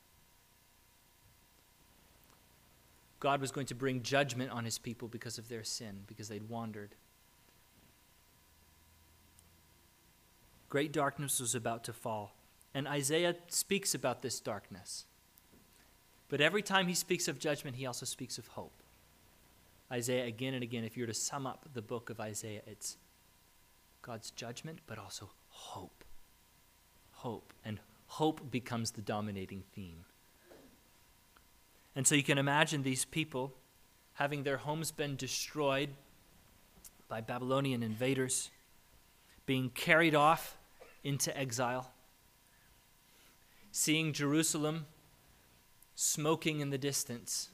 God 3.18 3.40
was 3.40 3.52
going 3.52 3.66
to 3.66 3.74
bring 3.74 4.02
judgment 4.02 4.50
on 4.50 4.64
his 4.64 4.78
people 4.78 5.06
because 5.08 5.38
of 5.38 5.48
their 5.48 5.62
sin, 5.62 6.00
because 6.06 6.28
they'd 6.28 6.48
wandered. 6.48 6.94
Great 10.68 10.92
darkness 10.92 11.38
was 11.38 11.54
about 11.54 11.84
to 11.84 11.92
fall. 11.92 12.34
And 12.74 12.88
Isaiah 12.88 13.36
speaks 13.48 13.94
about 13.94 14.22
this 14.22 14.40
darkness. 14.40 15.04
But 16.28 16.40
every 16.40 16.62
time 16.62 16.88
he 16.88 16.94
speaks 16.94 17.28
of 17.28 17.38
judgment, 17.38 17.76
he 17.76 17.86
also 17.86 18.06
speaks 18.06 18.38
of 18.38 18.48
hope. 18.48 18.81
Isaiah 19.92 20.24
again 20.24 20.54
and 20.54 20.62
again, 20.62 20.84
if 20.84 20.96
you 20.96 21.02
were 21.02 21.08
to 21.08 21.14
sum 21.14 21.46
up 21.46 21.68
the 21.74 21.82
book 21.82 22.08
of 22.08 22.18
Isaiah, 22.18 22.62
it's 22.66 22.96
God's 24.00 24.30
judgment, 24.30 24.78
but 24.86 24.98
also 24.98 25.30
hope. 25.48 26.04
Hope. 27.12 27.52
And 27.64 27.78
hope 28.06 28.50
becomes 28.50 28.92
the 28.92 29.02
dominating 29.02 29.62
theme. 29.74 30.06
And 31.94 32.06
so 32.06 32.14
you 32.14 32.22
can 32.22 32.38
imagine 32.38 32.82
these 32.82 33.04
people 33.04 33.52
having 34.14 34.42
their 34.44 34.56
homes 34.56 34.90
been 34.90 35.16
destroyed 35.16 35.90
by 37.08 37.20
Babylonian 37.20 37.82
invaders, 37.82 38.50
being 39.44 39.68
carried 39.70 40.14
off 40.14 40.56
into 41.04 41.36
exile, 41.38 41.92
seeing 43.70 44.14
Jerusalem 44.14 44.86
smoking 45.94 46.60
in 46.60 46.70
the 46.70 46.78
distance 46.78 47.50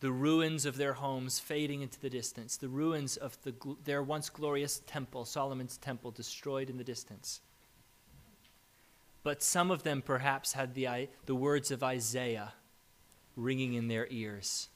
the 0.00 0.10
ruins 0.10 0.64
of 0.64 0.76
their 0.76 0.94
homes 0.94 1.38
fading 1.38 1.82
into 1.82 2.00
the 2.00 2.10
distance, 2.10 2.56
the 2.56 2.68
ruins 2.68 3.16
of 3.16 3.36
the, 3.42 3.54
their 3.84 4.02
once 4.02 4.30
glorious 4.30 4.80
temple, 4.86 5.24
Solomon's 5.24 5.76
temple, 5.76 6.10
destroyed 6.10 6.70
in 6.70 6.78
the 6.78 6.84
distance. 6.84 7.40
But 9.22 9.42
some 9.42 9.70
of 9.70 9.82
them 9.82 10.00
perhaps 10.00 10.54
had 10.54 10.74
the, 10.74 11.08
the 11.26 11.34
words 11.34 11.70
of 11.70 11.82
Isaiah 11.82 12.54
ringing 13.36 13.74
in 13.74 13.88
their 13.88 14.06
ears. 14.10 14.70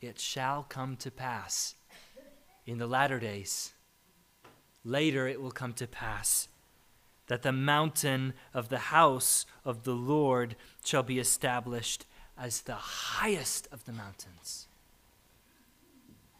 It 0.00 0.18
shall 0.18 0.62
come 0.62 0.96
to 0.96 1.10
pass 1.10 1.74
in 2.64 2.78
the 2.78 2.86
latter 2.86 3.20
days. 3.20 3.72
Later 4.84 5.28
it 5.28 5.40
will 5.40 5.50
come 5.50 5.74
to 5.74 5.86
pass 5.86 6.48
that 7.26 7.42
the 7.42 7.52
mountain 7.52 8.32
of 8.54 8.68
the 8.68 8.78
house 8.78 9.46
of 9.64 9.82
the 9.82 9.94
Lord 9.94 10.56
shall 10.84 11.02
be 11.02 11.18
established 11.18 12.06
as 12.38 12.62
the 12.62 12.74
highest 12.74 13.68
of 13.72 13.84
the 13.84 13.92
mountains. 13.92 14.68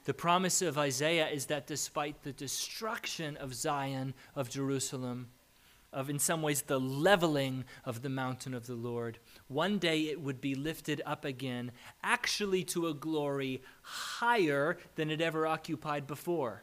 The 0.04 0.14
promise 0.14 0.62
of 0.62 0.78
Isaiah 0.78 1.28
is 1.28 1.46
that 1.46 1.66
despite 1.66 2.22
the 2.22 2.32
destruction 2.32 3.36
of 3.36 3.54
Zion, 3.54 4.14
of 4.36 4.48
Jerusalem, 4.48 5.28
of 5.92 6.10
in 6.10 6.18
some 6.18 6.42
ways 6.42 6.62
the 6.62 6.78
leveling 6.78 7.64
of 7.84 8.02
the 8.02 8.08
mountain 8.08 8.54
of 8.54 8.66
the 8.66 8.74
Lord, 8.74 9.18
one 9.48 9.78
day 9.78 10.02
it 10.02 10.20
would 10.20 10.40
be 10.40 10.54
lifted 10.54 11.02
up 11.06 11.24
again, 11.24 11.72
actually 12.04 12.62
to 12.64 12.86
a 12.86 12.94
glory 12.94 13.62
higher 13.82 14.78
than 14.94 15.10
it 15.10 15.20
ever 15.20 15.46
occupied 15.46 16.06
before. 16.06 16.62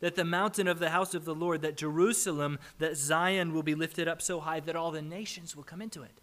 That 0.00 0.16
the 0.16 0.24
mountain 0.24 0.66
of 0.66 0.80
the 0.80 0.90
house 0.90 1.14
of 1.14 1.24
the 1.24 1.34
Lord, 1.34 1.62
that 1.62 1.76
Jerusalem, 1.76 2.58
that 2.78 2.96
Zion 2.96 3.52
will 3.52 3.62
be 3.62 3.74
lifted 3.74 4.08
up 4.08 4.20
so 4.20 4.40
high 4.40 4.60
that 4.60 4.74
all 4.74 4.90
the 4.90 5.02
nations 5.02 5.54
will 5.54 5.62
come 5.62 5.80
into 5.80 6.02
it. 6.02 6.20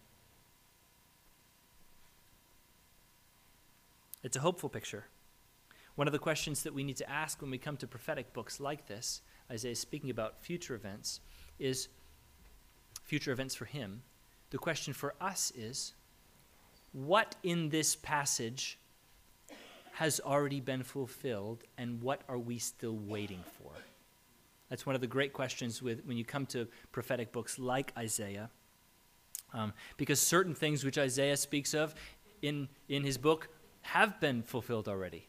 It's 4.22 4.36
a 4.36 4.40
hopeful 4.40 4.68
picture. 4.68 5.06
One 5.94 6.06
of 6.06 6.12
the 6.12 6.18
questions 6.18 6.62
that 6.62 6.72
we 6.72 6.84
need 6.84 6.96
to 6.96 7.10
ask 7.10 7.42
when 7.42 7.50
we 7.50 7.58
come 7.58 7.76
to 7.78 7.86
prophetic 7.86 8.32
books 8.32 8.60
like 8.60 8.86
this, 8.86 9.20
Isaiah 9.50 9.72
is 9.72 9.78
speaking 9.78 10.10
about 10.10 10.42
future 10.42 10.74
events, 10.74 11.20
is 11.58 11.88
future 13.04 13.32
events 13.32 13.54
for 13.54 13.66
him. 13.66 14.02
The 14.50 14.58
question 14.58 14.94
for 14.94 15.14
us 15.20 15.52
is 15.56 15.94
what 16.92 17.36
in 17.42 17.68
this 17.68 17.96
passage 17.96 18.78
has 19.92 20.20
already 20.20 20.60
been 20.60 20.82
fulfilled, 20.82 21.64
and 21.76 22.00
what 22.02 22.22
are 22.28 22.38
we 22.38 22.58
still 22.58 22.96
waiting 22.96 23.44
for? 23.58 23.72
That's 24.70 24.86
one 24.86 24.94
of 24.94 25.02
the 25.02 25.06
great 25.06 25.34
questions 25.34 25.82
with, 25.82 26.02
when 26.06 26.16
you 26.16 26.24
come 26.24 26.46
to 26.46 26.66
prophetic 26.92 27.30
books 27.30 27.58
like 27.58 27.92
Isaiah. 27.96 28.48
Um, 29.52 29.74
because 29.98 30.18
certain 30.18 30.54
things 30.54 30.82
which 30.82 30.96
Isaiah 30.96 31.36
speaks 31.36 31.74
of 31.74 31.94
in, 32.40 32.68
in 32.88 33.04
his 33.04 33.18
book 33.18 33.48
have 33.82 34.20
been 34.20 34.42
fulfilled 34.42 34.88
already. 34.88 35.28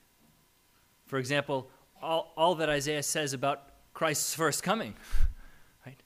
For 1.06 1.18
example, 1.20 1.70
all, 2.02 2.34
all 2.38 2.56
that 2.56 2.70
Isaiah 2.70 3.04
says 3.04 3.34
about 3.34 3.64
Christ's 3.94 4.34
first 4.34 4.64
coming, 4.64 4.96
right, 5.86 6.00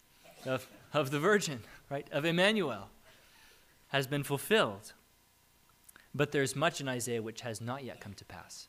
of, 0.46 0.68
of 0.94 1.12
the 1.12 1.20
Virgin, 1.20 1.62
right, 1.90 2.08
of 2.12 2.26
Emmanuel, 2.26 2.90
has 3.90 4.08
been 4.08 4.24
fulfilled. 4.24 4.94
But 6.14 6.32
there's 6.32 6.56
much 6.56 6.82
in 6.82 6.88
Isaiah 6.88 7.22
which 7.22 7.42
has 7.42 7.62
not 7.62 7.84
yet 7.84 8.00
come 8.00 8.14
to 8.16 8.26
pass. 8.26 8.68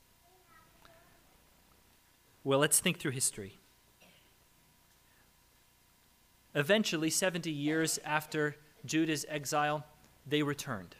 Well, 2.44 2.58
let's 2.58 2.80
think 2.80 2.98
through 2.98 3.12
history. 3.12 3.58
Eventually, 6.54 7.10
70 7.10 7.50
years 7.50 7.98
after 8.04 8.56
Judah's 8.84 9.26
exile, 9.28 9.84
they 10.26 10.42
returned. 10.42 10.96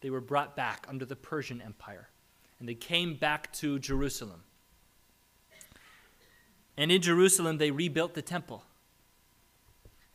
They 0.00 0.10
were 0.10 0.20
brought 0.20 0.56
back 0.56 0.86
under 0.88 1.04
the 1.04 1.16
Persian 1.16 1.60
Empire 1.60 2.08
and 2.58 2.68
they 2.68 2.74
came 2.74 3.14
back 3.14 3.52
to 3.54 3.78
Jerusalem. 3.78 4.42
And 6.76 6.92
in 6.92 7.00
Jerusalem, 7.00 7.58
they 7.58 7.70
rebuilt 7.70 8.14
the 8.14 8.22
temple. 8.22 8.64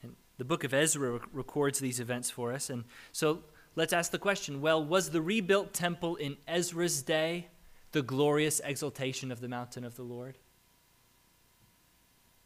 And 0.01 0.15
The 0.37 0.45
book 0.45 0.63
of 0.63 0.73
Ezra 0.73 1.19
records 1.33 1.79
these 1.79 1.99
events 1.99 2.29
for 2.29 2.53
us. 2.53 2.69
And 2.69 2.85
so 3.11 3.43
let's 3.75 3.93
ask 3.93 4.11
the 4.11 4.19
question 4.19 4.61
well, 4.61 4.83
was 4.83 5.09
the 5.09 5.21
rebuilt 5.21 5.73
temple 5.73 6.15
in 6.17 6.37
Ezra's 6.47 7.01
day 7.01 7.47
the 7.91 8.01
glorious 8.01 8.61
exaltation 8.63 9.31
of 9.31 9.41
the 9.41 9.47
mountain 9.47 9.83
of 9.83 9.95
the 9.95 10.03
Lord? 10.03 10.37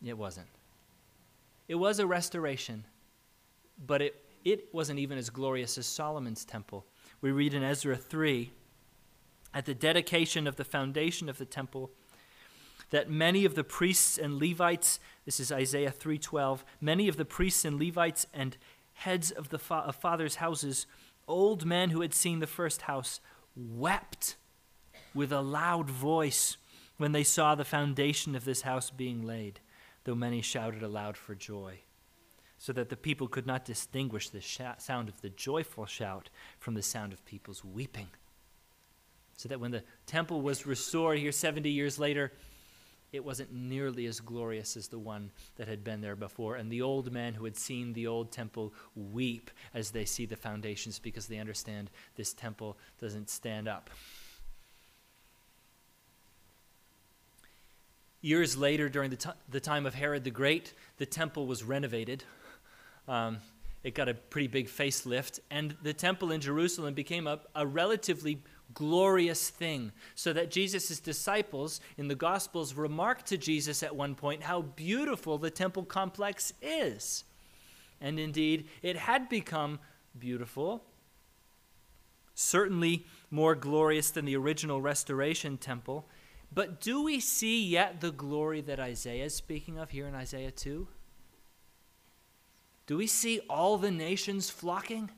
It 0.04 0.18
wasn't. 0.18 0.48
It 1.68 1.76
was 1.76 2.00
a 2.00 2.06
restoration, 2.06 2.86
but 3.86 4.02
it, 4.02 4.24
it 4.44 4.74
wasn't 4.74 5.00
even 5.00 5.18
as 5.18 5.30
glorious 5.30 5.78
as 5.78 5.88
Solomon's 5.88 6.46
temple. 6.46 6.86
We 7.22 7.32
read 7.32 7.54
in 7.54 7.64
Ezra 7.64 7.96
3 7.96 8.52
at 9.56 9.66
the 9.66 9.74
dedication 9.74 10.46
of 10.46 10.58
the 10.58 10.64
foundation 10.64 11.28
of 11.28 11.40
the 11.40 11.46
temple 11.46 11.90
that 12.92 13.10
many 13.10 13.46
of 13.46 13.56
the 13.56 13.64
priests 13.64 14.20
and 14.20 14.40
Levites 14.40 15.00
this 15.26 15.40
is 15.40 15.52
Isaiah 15.52 15.92
3:12 15.92 16.64
many 16.80 17.08
of 17.08 17.18
the 17.18 17.26
priests 17.26 17.66
and 17.66 17.80
Levites 17.80 18.28
and 18.32 18.58
heads 18.94 19.32
of 19.32 19.50
the 19.50 19.60
fa- 19.60 19.86
of 19.88 19.96
fathers 19.96 20.36
houses 20.36 20.86
old 21.28 21.66
men 21.66 21.90
who 21.90 22.02
had 22.02 22.14
seen 22.14 22.40
the 22.40 22.48
first 22.48 22.84
house 22.84 23.20
wept 23.56 24.36
with 25.16 25.32
a 25.32 25.42
loud 25.42 25.90
voice 25.90 26.58
when 26.98 27.14
they 27.14 27.24
saw 27.24 27.56
the 27.56 27.66
foundation 27.66 28.36
of 28.36 28.46
this 28.46 28.62
house 28.62 28.92
being 28.92 29.26
laid 29.26 29.60
though 30.06 30.16
many 30.16 30.42
shouted 30.42 30.82
aloud 30.82 31.18
for 31.18 31.36
joy, 31.36 31.80
so 32.58 32.72
that 32.72 32.90
the 32.90 32.96
people 32.96 33.28
could 33.28 33.46
not 33.46 33.66
distinguish 33.66 34.30
the 34.30 34.40
sh- 34.40 34.62
sound 34.78 35.10
of 35.10 35.22
the 35.22 35.30
joyful 35.30 35.86
shout 35.86 36.30
from 36.58 36.76
the 36.76 36.82
sound 36.82 37.12
of 37.12 37.26
people's 37.26 37.66
weeping. 37.66 38.08
So 39.38 39.50
that 39.50 39.60
when 39.60 39.72
the 39.72 39.84
temple 40.06 40.42
was 40.42 40.66
restored 40.66 41.20
here 41.20 41.32
70 41.32 41.70
years 41.70 42.00
later, 42.00 42.32
it 43.12 43.24
wasn't 43.24 43.54
nearly 43.54 44.06
as 44.08 44.20
glorious 44.20 44.76
as 44.76 44.88
the 44.88 45.00
one 45.00 45.32
that 45.56 45.68
had 45.68 45.84
been 45.84 46.02
there 46.02 46.16
before. 46.16 46.56
And 46.56 46.72
the 46.72 46.82
old 46.82 47.12
men 47.12 47.34
who 47.34 47.46
had 47.46 47.56
seen 47.56 47.94
the 47.94 48.08
old 48.08 48.32
temple 48.32 48.74
weep 48.96 49.52
as 49.74 49.92
they 49.92 50.06
see 50.06 50.26
the 50.26 50.36
foundations 50.36 51.00
because 51.00 51.28
they 51.28 51.38
understand 51.38 51.90
this 52.16 52.34
temple 52.34 52.78
doesn't 53.00 53.30
stand 53.30 53.68
up. 53.68 53.90
Years 58.22 58.58
later, 58.58 58.90
during 58.90 59.12
the, 59.12 59.18
t- 59.18 59.30
the 59.50 59.60
time 59.60 59.86
of 59.86 59.94
Herod 59.94 60.24
the 60.24 60.32
Great, 60.32 60.74
the 60.98 61.06
temple 61.06 61.46
was 61.46 61.64
renovated. 61.64 62.24
Um, 63.08 63.38
it 63.84 63.94
got 63.94 64.10
a 64.10 64.16
pretty 64.16 64.48
big 64.48 64.68
facelift, 64.68 65.40
and 65.52 65.78
the 65.84 65.94
temple 65.94 66.32
in 66.32 66.42
Jerusalem 66.42 66.96
became 66.96 67.28
a, 67.28 67.40
a 67.54 67.68
relatively 67.68 68.42
glorious 68.74 69.50
thing. 69.50 69.92
So 70.16 70.34
that 70.34 70.52
Jesus' 70.52 71.00
disciples 71.00 71.80
in 71.98 72.08
the 72.08 72.16
Gospels 72.16 72.74
remarked 72.74 73.28
to 73.28 73.38
Jesus 73.38 73.84
at 73.84 73.96
one 73.96 74.16
point 74.16 74.44
how 74.44 74.62
beautiful 74.62 75.38
the 75.38 75.50
temple 75.50 75.84
complex 75.84 76.54
is. 76.62 77.24
And 78.02 78.20
indeed, 78.20 78.68
it 78.82 78.98
had 78.98 79.30
become 79.30 79.80
beautiful, 80.18 80.84
certainly 82.34 83.06
more 83.32 83.56
glorious 83.56 84.12
than 84.12 84.26
the 84.26 84.36
original 84.36 84.82
restoration 84.82 85.58
temple. 85.58 86.08
But 86.54 86.80
do 86.80 87.04
we 87.04 87.20
see 87.20 87.66
yet 87.66 88.02
the 88.02 88.12
glory 88.12 88.62
that 88.62 88.80
Isaiah 88.80 89.26
is 89.26 89.36
speaking 89.36 89.78
of 89.78 89.92
here 89.92 90.08
in 90.08 90.16
Isaiah 90.16 90.52
2? 90.52 90.88
Do 92.88 92.98
we 92.98 93.08
see 93.08 93.40
all 93.50 93.78
the 93.78 93.92
nations 93.92 94.50
flocking? 94.50 95.10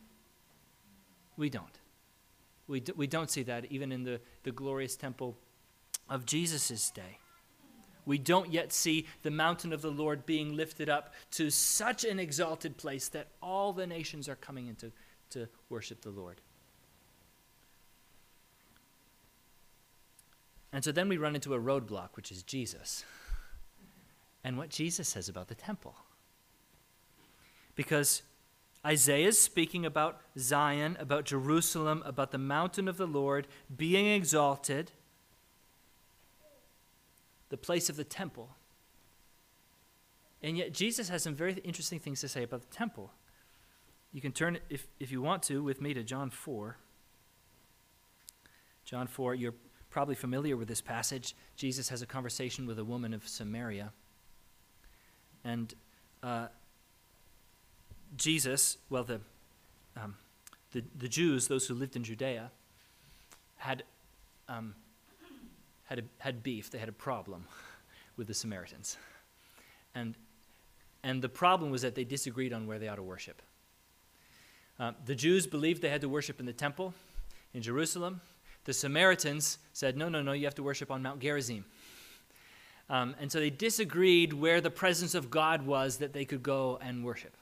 We 1.35 1.49
don't. 1.49 1.76
We, 2.67 2.81
do, 2.81 2.93
we 2.95 3.07
don't 3.07 3.29
see 3.29 3.43
that 3.43 3.65
even 3.71 3.91
in 3.91 4.03
the, 4.03 4.19
the 4.43 4.51
glorious 4.51 4.95
temple 4.95 5.37
of 6.09 6.25
Jesus' 6.25 6.89
day. 6.91 7.19
We 8.05 8.17
don't 8.17 8.51
yet 8.51 8.71
see 8.71 9.05
the 9.23 9.31
mountain 9.31 9.73
of 9.73 9.81
the 9.81 9.91
Lord 9.91 10.25
being 10.25 10.55
lifted 10.55 10.89
up 10.89 11.13
to 11.31 11.49
such 11.49 12.05
an 12.05 12.19
exalted 12.19 12.77
place 12.77 13.09
that 13.09 13.27
all 13.41 13.73
the 13.73 13.85
nations 13.85 14.29
are 14.29 14.35
coming 14.35 14.67
into 14.67 14.91
to 15.31 15.49
worship 15.69 16.01
the 16.01 16.09
Lord. 16.09 16.39
And 20.71 20.83
so 20.83 20.91
then 20.91 21.09
we 21.09 21.17
run 21.17 21.35
into 21.35 21.53
a 21.53 21.59
roadblock, 21.59 22.09
which 22.13 22.31
is 22.31 22.43
Jesus, 22.43 23.03
and 24.43 24.57
what 24.57 24.69
Jesus 24.69 25.07
says 25.07 25.27
about 25.27 25.47
the 25.47 25.55
temple. 25.55 25.95
Because 27.75 28.21
Isaiah 28.87 29.27
is 29.27 29.37
speaking 29.37 29.85
about 29.85 30.21
Zion, 30.39 30.95
about 30.97 31.25
Jerusalem, 31.25 32.01
about 32.05 32.31
the 32.31 32.37
mountain 32.37 32.87
of 32.87 32.95
the 32.95 33.05
Lord 33.05 33.45
being 33.75 34.07
exalted, 34.07 34.93
the 37.49 37.57
place 37.57 37.89
of 37.89 37.97
the 37.97 38.05
temple. 38.05 38.55
And 40.41 40.57
yet, 40.57 40.73
Jesus 40.73 41.09
has 41.09 41.21
some 41.21 41.35
very 41.35 41.55
interesting 41.65 41.99
things 41.99 42.21
to 42.21 42.29
say 42.29 42.43
about 42.43 42.61
the 42.61 42.73
temple. 42.73 43.11
You 44.13 44.21
can 44.21 44.31
turn, 44.31 44.57
if, 44.69 44.87
if 45.01 45.11
you 45.11 45.21
want 45.21 45.43
to, 45.43 45.61
with 45.61 45.81
me 45.81 45.93
to 45.93 46.01
John 46.03 46.29
4. 46.29 46.77
John 48.85 49.07
4, 49.07 49.35
you're 49.35 49.55
probably 49.89 50.15
familiar 50.15 50.55
with 50.55 50.69
this 50.69 50.79
passage. 50.79 51.35
Jesus 51.57 51.89
has 51.89 52.01
a 52.01 52.05
conversation 52.05 52.65
with 52.65 52.79
a 52.79 52.85
woman 52.85 53.13
of 53.13 53.27
Samaria. 53.27 53.91
And 55.43 55.73
uh, 56.23 56.47
Jesus, 58.15 58.77
well, 58.89 59.03
the, 59.03 59.19
um, 59.95 60.15
the, 60.71 60.83
the 60.97 61.07
Jews, 61.07 61.47
those 61.47 61.67
who 61.67 61.73
lived 61.73 61.95
in 61.95 62.03
Judea, 62.03 62.51
had, 63.57 63.83
um, 64.47 64.75
had, 65.85 65.99
a, 65.99 66.03
had 66.19 66.43
beef, 66.43 66.69
they 66.69 66.77
had 66.77 66.89
a 66.89 66.93
problem 66.93 67.45
with 68.17 68.27
the 68.27 68.33
Samaritans. 68.33 68.97
And, 69.95 70.15
and 71.03 71.21
the 71.21 71.29
problem 71.29 71.71
was 71.71 71.81
that 71.81 71.95
they 71.95 72.03
disagreed 72.03 72.53
on 72.53 72.67
where 72.67 72.79
they 72.79 72.87
ought 72.87 72.95
to 72.95 73.03
worship. 73.03 73.41
Uh, 74.79 74.91
the 75.05 75.15
Jews 75.15 75.47
believed 75.47 75.81
they 75.81 75.89
had 75.89 76.01
to 76.01 76.09
worship 76.09 76.39
in 76.39 76.45
the 76.45 76.53
temple 76.53 76.93
in 77.53 77.61
Jerusalem. 77.61 78.21
The 78.65 78.73
Samaritans 78.73 79.57
said, 79.73 79.97
no, 79.97 80.09
no, 80.09 80.21
no, 80.21 80.33
you 80.33 80.45
have 80.45 80.55
to 80.55 80.63
worship 80.63 80.91
on 80.91 81.01
Mount 81.01 81.19
Gerizim. 81.19 81.65
Um, 82.89 83.15
and 83.19 83.31
so 83.31 83.39
they 83.39 83.49
disagreed 83.49 84.33
where 84.33 84.61
the 84.61 84.69
presence 84.69 85.15
of 85.15 85.29
God 85.29 85.65
was 85.65 85.97
that 85.97 86.13
they 86.13 86.25
could 86.25 86.43
go 86.43 86.77
and 86.81 87.03
worship. 87.03 87.35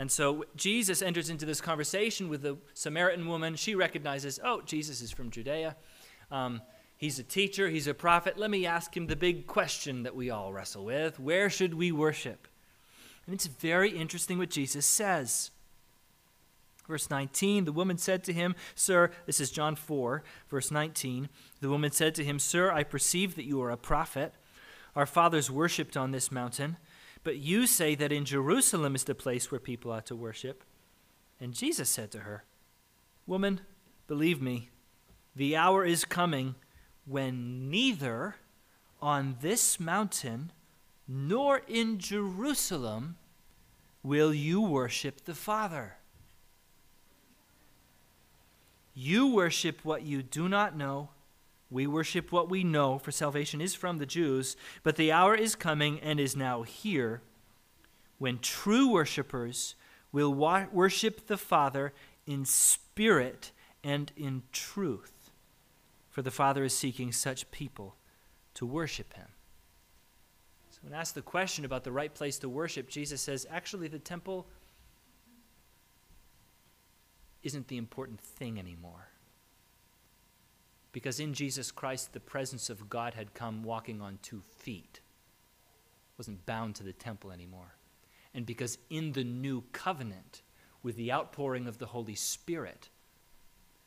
And 0.00 0.10
so 0.10 0.46
Jesus 0.56 1.02
enters 1.02 1.28
into 1.28 1.44
this 1.44 1.60
conversation 1.60 2.30
with 2.30 2.40
the 2.40 2.56
Samaritan 2.72 3.28
woman. 3.28 3.54
She 3.54 3.74
recognizes, 3.74 4.40
oh, 4.42 4.62
Jesus 4.62 5.02
is 5.02 5.10
from 5.10 5.30
Judea. 5.30 5.76
Um, 6.30 6.62
he's 6.96 7.18
a 7.18 7.22
teacher, 7.22 7.68
he's 7.68 7.86
a 7.86 7.92
prophet. 7.92 8.38
Let 8.38 8.48
me 8.48 8.64
ask 8.64 8.96
him 8.96 9.08
the 9.08 9.14
big 9.14 9.46
question 9.46 10.04
that 10.04 10.16
we 10.16 10.30
all 10.30 10.54
wrestle 10.54 10.86
with 10.86 11.20
where 11.20 11.50
should 11.50 11.74
we 11.74 11.92
worship? 11.92 12.48
And 13.26 13.34
it's 13.34 13.46
very 13.46 13.90
interesting 13.90 14.38
what 14.38 14.48
Jesus 14.48 14.86
says. 14.86 15.50
Verse 16.88 17.10
19, 17.10 17.66
the 17.66 17.70
woman 17.70 17.98
said 17.98 18.24
to 18.24 18.32
him, 18.32 18.54
Sir, 18.74 19.10
this 19.26 19.38
is 19.38 19.50
John 19.50 19.76
4, 19.76 20.22
verse 20.48 20.70
19. 20.70 21.28
The 21.60 21.68
woman 21.68 21.90
said 21.90 22.14
to 22.14 22.24
him, 22.24 22.38
Sir, 22.38 22.72
I 22.72 22.84
perceive 22.84 23.36
that 23.36 23.44
you 23.44 23.60
are 23.60 23.70
a 23.70 23.76
prophet. 23.76 24.32
Our 24.96 25.04
fathers 25.04 25.50
worshipped 25.50 25.94
on 25.94 26.10
this 26.10 26.32
mountain, 26.32 26.78
but 27.22 27.36
you 27.36 27.66
say 27.66 27.94
that 27.94 28.12
in 28.12 28.24
Jerusalem 28.24 28.94
is 28.94 29.04
the 29.04 29.14
place 29.14 29.50
where 29.50 29.60
people 29.60 29.92
ought 29.92 30.06
to 30.06 30.16
worship. 30.16 30.64
And 31.40 31.54
Jesus 31.54 31.88
said 31.88 32.10
to 32.12 32.20
her, 32.20 32.44
Woman, 33.26 33.60
believe 34.06 34.40
me, 34.40 34.70
the 35.36 35.56
hour 35.56 35.84
is 35.84 36.04
coming 36.04 36.54
when 37.06 37.70
neither 37.70 38.36
on 39.00 39.36
this 39.40 39.78
mountain 39.78 40.52
nor 41.06 41.62
in 41.66 41.98
Jerusalem 41.98 43.16
will 44.02 44.32
you 44.32 44.60
worship 44.60 45.24
the 45.24 45.34
Father. 45.34 45.96
You 48.94 49.34
worship 49.34 49.84
what 49.84 50.02
you 50.02 50.22
do 50.22 50.48
not 50.48 50.76
know. 50.76 51.10
We 51.70 51.86
worship 51.86 52.32
what 52.32 52.50
we 52.50 52.64
know, 52.64 52.98
for 52.98 53.12
salvation 53.12 53.60
is 53.60 53.74
from 53.74 53.98
the 53.98 54.06
Jews. 54.06 54.56
But 54.82 54.96
the 54.96 55.12
hour 55.12 55.34
is 55.34 55.54
coming 55.54 56.00
and 56.00 56.18
is 56.18 56.34
now 56.34 56.62
here 56.62 57.22
when 58.18 58.38
true 58.40 58.88
worshippers 58.88 59.76
will 60.12 60.34
wa- 60.34 60.66
worship 60.72 61.26
the 61.26 61.38
Father 61.38 61.92
in 62.26 62.44
spirit 62.44 63.52
and 63.84 64.12
in 64.16 64.42
truth. 64.52 65.30
For 66.10 66.22
the 66.22 66.30
Father 66.32 66.64
is 66.64 66.76
seeking 66.76 67.12
such 67.12 67.50
people 67.52 67.94
to 68.54 68.66
worship 68.66 69.14
him. 69.14 69.28
So, 70.70 70.80
when 70.82 70.92
asked 70.92 71.14
the 71.14 71.22
question 71.22 71.64
about 71.64 71.84
the 71.84 71.92
right 71.92 72.12
place 72.12 72.38
to 72.40 72.48
worship, 72.48 72.88
Jesus 72.88 73.20
says, 73.20 73.46
actually, 73.48 73.86
the 73.86 73.98
temple 74.00 74.48
isn't 77.42 77.68
the 77.68 77.76
important 77.76 78.20
thing 78.20 78.58
anymore. 78.58 79.08
Because 80.92 81.20
in 81.20 81.34
Jesus 81.34 81.70
Christ, 81.70 82.12
the 82.12 82.20
presence 82.20 82.68
of 82.68 82.90
God 82.90 83.14
had 83.14 83.34
come 83.34 83.62
walking 83.62 84.00
on 84.00 84.18
two 84.22 84.42
feet, 84.58 85.00
wasn't 86.18 86.44
bound 86.46 86.74
to 86.76 86.82
the 86.82 86.92
temple 86.92 87.30
anymore. 87.30 87.76
And 88.34 88.44
because 88.44 88.78
in 88.90 89.12
the 89.12 89.24
new 89.24 89.62
covenant, 89.72 90.42
with 90.82 90.96
the 90.96 91.12
outpouring 91.12 91.66
of 91.66 91.78
the 91.78 91.86
Holy 91.86 92.14
Spirit, 92.14 92.88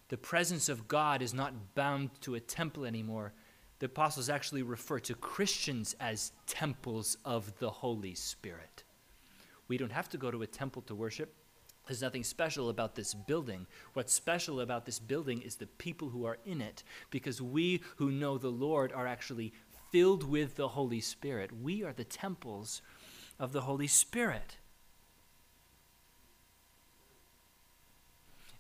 the 0.10 0.18
presence 0.18 0.70
of 0.70 0.88
God 0.88 1.22
is 1.22 1.34
not 1.34 1.76
bound 1.76 2.10
to 2.22 2.36
a 2.36 2.40
temple 2.40 2.86
anymore. 2.86 3.34
The 3.80 3.88
apostles 3.88 4.30
actually 4.30 4.62
refer 4.62 5.00
to 5.00 5.16
Christians 5.16 5.96
as 6.00 6.32
temples 6.46 7.18
of 7.26 7.58
the 7.60 7.70
Holy 7.70 8.14
Spirit. 8.14 8.84
We 9.68 9.78
don't 9.78 9.92
have 9.92 10.10
to 10.10 10.18
go 10.18 10.30
to 10.30 10.44
a 10.44 10.48
temple 10.48 10.84
to 10.84 10.96
worship. 10.96 11.34
There's 11.86 12.02
nothing 12.02 12.24
special 12.24 12.70
about 12.70 12.96
this 12.96 13.14
building. 13.14 13.68
What's 13.94 14.14
special 14.14 14.62
about 14.62 14.86
this 14.86 15.00
building 15.00 15.42
is 15.42 15.56
the 15.56 15.68
people 15.68 16.10
who 16.10 16.26
are 16.26 16.38
in 16.46 16.62
it, 16.62 16.84
because 17.10 17.42
we 17.42 17.82
who 17.98 18.10
know 18.10 18.38
the 18.38 18.50
Lord 18.50 18.94
are 18.94 19.08
actually 19.08 19.54
filled 19.92 20.24
with 20.24 20.56
the 20.56 20.70
Holy 20.70 21.02
Spirit. 21.02 21.52
We 21.62 21.84
are 21.84 21.94
the 21.94 22.06
temples 22.06 22.82
of 23.38 23.52
the 23.52 23.62
Holy 23.62 23.88
Spirit. 23.88 24.58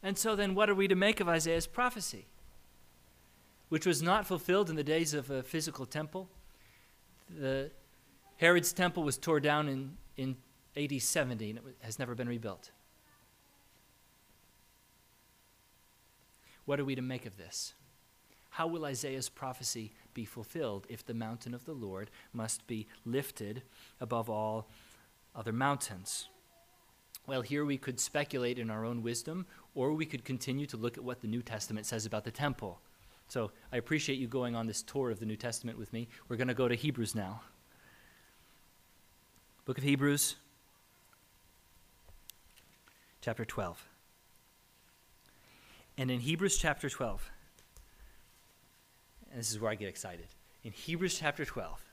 And 0.03 0.17
so, 0.17 0.36
then, 0.36 0.53
what 0.53 0.69
are 0.69 0.75
we 0.75 0.89
to 0.89 0.95
make 0.95 1.21
of 1.21 1.29
Isaiah's 1.29 1.65
prophecy? 1.65 2.27
Which 3.69 3.86
was 3.86 4.01
not 4.01 4.27
fulfilled 4.27 4.69
in 4.69 4.75
the 4.75 4.83
days 4.83 5.13
of 5.13 5.31
a 5.31 5.41
physical 5.41 5.86
temple. 5.86 6.29
The 7.29 7.71
Herod's 8.36 8.73
temple 8.73 9.03
was 9.03 9.17
torn 9.17 9.41
down 9.41 9.69
in, 9.69 9.97
in 10.17 10.36
AD 10.75 11.01
70 11.01 11.49
and 11.51 11.59
it 11.59 11.63
has 11.79 11.97
never 11.97 12.15
been 12.15 12.27
rebuilt. 12.27 12.71
What 16.65 16.80
are 16.80 16.86
we 16.86 16.95
to 16.95 17.02
make 17.02 17.26
of 17.26 17.38
this? 17.38 17.73
How 18.52 18.67
will 18.67 18.86
Isaiah's 18.86 19.30
prophecy 19.30 19.93
be 20.13 20.26
fulfilled 20.26 20.86
if 20.88 21.04
the 21.04 21.13
mountain 21.13 21.54
of 21.54 21.65
the 21.65 21.73
Lord 21.73 22.12
must 22.34 22.67
be 22.67 22.88
lifted 23.04 23.63
above 23.99 24.30
all 24.30 24.67
other 25.36 25.52
mountains? 25.52 26.28
Well, 27.26 27.41
here 27.41 27.65
we 27.65 27.78
could 27.78 27.99
speculate 27.99 28.60
in 28.60 28.69
our 28.69 28.86
own 28.86 29.02
wisdom, 29.02 29.45
or 29.76 29.93
we 29.93 30.06
could 30.06 30.23
continue 30.23 30.65
to 30.67 30.78
look 30.78 30.97
at 30.97 31.04
what 31.04 31.21
the 31.21 31.28
New 31.28 31.41
Testament 31.41 31.86
says 31.86 32.06
about 32.06 32.26
the 32.26 32.32
temple. 32.32 32.80
So 33.28 33.52
I 33.71 33.78
appreciate 33.78 34.19
you 34.19 34.28
going 34.28 34.56
on 34.56 34.67
this 34.67 34.84
tour 34.84 35.10
of 35.10 35.19
the 35.19 35.26
New 35.26 35.38
Testament 35.38 35.80
with 35.80 35.91
me. 35.91 36.08
We're 36.28 36.36
going 36.36 36.47
to 36.49 36.54
go 36.54 36.67
to 36.67 36.76
Hebrews 36.76 37.15
now. 37.15 37.41
Book 39.65 39.78
of 39.78 39.84
Hebrews, 39.84 40.36
chapter 43.21 43.45
12. 43.45 43.92
And 45.97 46.10
in 46.10 46.19
Hebrews 46.19 46.58
chapter 46.58 46.89
12, 46.89 47.32
and 49.32 49.39
this 49.39 49.51
is 49.51 49.60
where 49.60 49.71
I 49.71 49.75
get 49.75 49.88
excited. 49.88 50.27
In 50.63 50.71
Hebrews 50.71 51.17
chapter 51.19 51.45
12, 51.45 51.84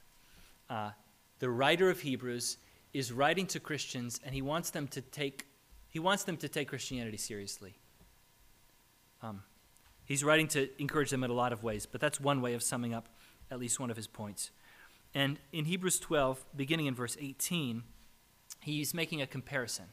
uh, 0.69 0.91
the 1.39 1.51
writer 1.51 1.91
of 1.91 2.01
Hebrews 2.01 2.59
is 2.93 3.13
writing 3.13 3.47
to 3.47 3.61
Christians, 3.61 4.21
and 4.25 4.35
he 4.35 4.43
wants 4.43 4.71
them 4.71 4.89
to 4.89 5.01
take 5.01 5.47
he 5.89 5.99
wants 5.99 6.23
them 6.23 6.37
to 6.37 6.49
take 6.49 6.69
Christianity 6.69 7.17
seriously. 7.17 7.75
Um, 9.25 9.43
he's 10.05 10.23
writing 10.23 10.47
to 10.49 10.69
encourage 10.81 11.11
them 11.11 11.25
in 11.25 11.31
a 11.31 11.35
lot 11.35 11.53
of 11.53 11.65
ways, 11.65 11.85
but 11.85 12.01
that's 12.01 12.21
one 12.21 12.41
way 12.41 12.55
of 12.55 12.63
summing 12.63 12.95
up 12.95 13.09
at 13.51 13.59
least 13.59 13.81
one 13.81 13.91
of 13.91 13.97
his 13.97 14.07
points. 14.07 14.53
And 15.15 15.39
in 15.53 15.65
Hebrews 15.65 15.99
12, 15.99 16.45
beginning 16.55 16.87
in 16.87 16.95
verse 16.95 17.17
18, 17.21 17.83
he's 18.61 18.95
making 18.95 19.21
a 19.21 19.27
comparison. 19.27 19.87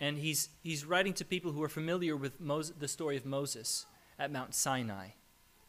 And 0.00 0.18
he's, 0.18 0.48
he's 0.62 0.84
writing 0.84 1.12
to 1.14 1.24
people 1.24 1.52
who 1.52 1.62
are 1.62 1.68
familiar 1.68 2.16
with 2.16 2.40
Moses, 2.40 2.74
the 2.78 2.88
story 2.88 3.16
of 3.16 3.26
Moses 3.26 3.86
at 4.18 4.32
Mount 4.32 4.54
Sinai. 4.54 5.08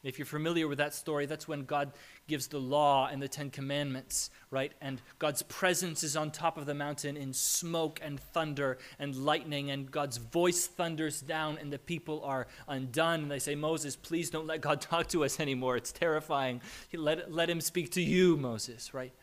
If 0.04 0.18
you're 0.18 0.26
familiar 0.26 0.68
with 0.68 0.80
that 0.80 0.96
story, 0.96 1.28
that's 1.28 1.48
when 1.48 1.66
God 1.66 1.92
gives 2.28 2.48
the 2.48 2.58
law 2.58 3.08
and 3.12 3.22
the 3.22 3.28
Ten 3.28 3.52
Commandments, 3.52 4.32
right? 4.50 4.72
And 4.82 5.00
God's 5.20 5.44
presence 5.44 6.04
is 6.04 6.18
on 6.18 6.32
top 6.32 6.58
of 6.58 6.66
the 6.66 6.74
mountain 6.74 7.16
in 7.16 7.34
smoke 7.34 8.00
and 8.02 8.20
thunder 8.20 8.80
and 8.98 9.16
lightning, 9.16 9.70
and 9.70 9.92
God's 9.92 10.18
voice 10.18 10.66
thunders 10.66 11.22
down, 11.22 11.60
and 11.60 11.72
the 11.72 11.78
people 11.78 12.24
are 12.24 12.48
undone. 12.68 13.22
And 13.22 13.32
they 13.32 13.38
say, 13.38 13.54
Moses, 13.54 13.96
please 13.96 14.32
don't 14.32 14.48
let 14.48 14.62
God 14.62 14.82
talk 14.82 15.08
to 15.10 15.24
us 15.24 15.40
anymore. 15.40 15.78
It's 15.78 15.92
terrifying. 15.92 16.62
Let, 16.92 17.32
let 17.32 17.48
him 17.48 17.62
speak 17.62 17.92
to 17.92 18.02
you, 18.02 18.38
Moses, 18.38 18.96
right? 18.96 19.14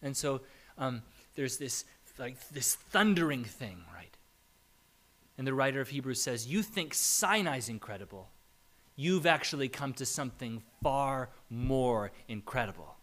And 0.00 0.16
so 0.16 0.40
um, 0.78 1.02
there's 1.34 1.58
this, 1.58 1.84
like, 2.18 2.36
this 2.48 2.74
thundering 2.74 3.44
thing, 3.44 3.84
right? 3.94 4.11
And 5.42 5.46
the 5.48 5.54
writer 5.54 5.80
of 5.80 5.88
Hebrews 5.88 6.22
says, 6.22 6.46
You 6.46 6.62
think 6.62 6.94
Sinai's 6.94 7.68
incredible 7.68 8.28
you've 8.94 9.26
actually 9.26 9.68
come 9.68 9.92
to 9.94 10.06
something 10.06 10.62
far 10.84 11.30
more 11.50 12.12
incredible. 12.28 12.94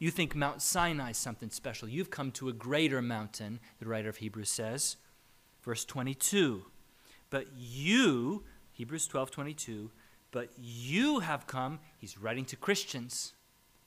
You 0.00 0.10
think 0.10 0.34
Mount 0.34 0.62
Sinai 0.62 1.10
is 1.10 1.16
something 1.16 1.48
special. 1.48 1.88
You've 1.88 2.10
come 2.10 2.32
to 2.32 2.48
a 2.48 2.52
greater 2.52 3.00
mountain, 3.00 3.60
the 3.78 3.86
writer 3.86 4.08
of 4.08 4.16
Hebrews 4.16 4.50
says. 4.50 4.96
Verse 5.62 5.84
22. 5.84 6.64
But 7.30 7.46
you, 7.56 8.42
Hebrews 8.72 9.06
12 9.06 9.30
22, 9.30 9.92
but 10.32 10.48
you 10.60 11.20
have 11.20 11.46
come, 11.46 11.78
he's 11.98 12.18
writing 12.18 12.46
to 12.46 12.56
Christians. 12.56 13.32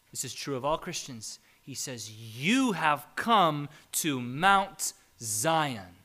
This 0.10 0.24
is 0.24 0.34
true 0.34 0.56
of 0.56 0.64
all 0.64 0.78
Christians. 0.78 1.40
He 1.62 1.74
says, 1.74 2.10
You 2.10 2.72
have 2.72 3.08
come 3.18 3.68
to 3.92 4.22
Mount 4.22 4.94
Zion. 5.20 5.99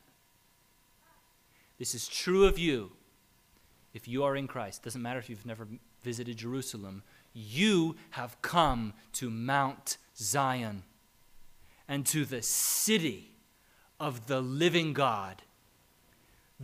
This 1.77 1.93
is 1.93 2.07
true 2.07 2.45
of 2.45 2.57
you 2.57 2.91
if 3.93 4.09
you 4.09 4.23
are 4.25 4.35
in 4.35 4.45
Christ, 4.45 4.83
doesn't 4.83 5.01
matter 5.01 5.19
if 5.19 5.29
you've 5.29 5.45
never 5.45 5.67
visited 6.03 6.37
Jerusalem, 6.37 7.01
you 7.33 7.95
have 8.11 8.41
come 8.41 8.93
to 9.13 9.29
Mount 9.29 9.97
Zion 10.17 10.83
and 11.87 12.05
to 12.07 12.25
the 12.25 12.41
city 12.41 13.31
of 13.97 14.27
the 14.27 14.41
living 14.41 14.91
God, 14.91 15.43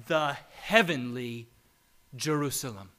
the 0.07 0.37
heavenly 0.61 1.47
Jerusalem. 2.15 2.89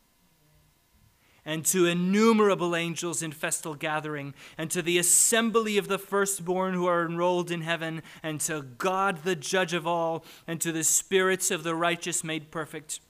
And 1.45 1.65
to 1.67 1.87
innumerable 1.87 2.77
angels 2.77 3.23
in 3.23 3.33
festal 3.33 3.75
gathering, 3.75 4.35
and 4.57 4.71
to 4.71 4.81
the 4.81 4.99
assembly 4.99 5.77
of 5.77 5.89
the 5.89 5.99
firstborn 5.99 6.75
who 6.75 6.87
are 6.87 7.05
enrolled 7.05 7.51
in 7.51 7.63
heaven, 7.63 8.03
and 8.23 8.41
to 8.43 8.63
God 8.63 9.25
the 9.25 9.35
judge 9.35 9.73
of 9.73 9.87
all, 9.87 10.25
and 10.47 10.61
to 10.61 10.71
the 10.71 10.85
spirits 10.85 11.51
of 11.51 11.65
the 11.65 11.75
righteous 11.75 12.23
made 12.23 12.51
perfect 12.51 13.01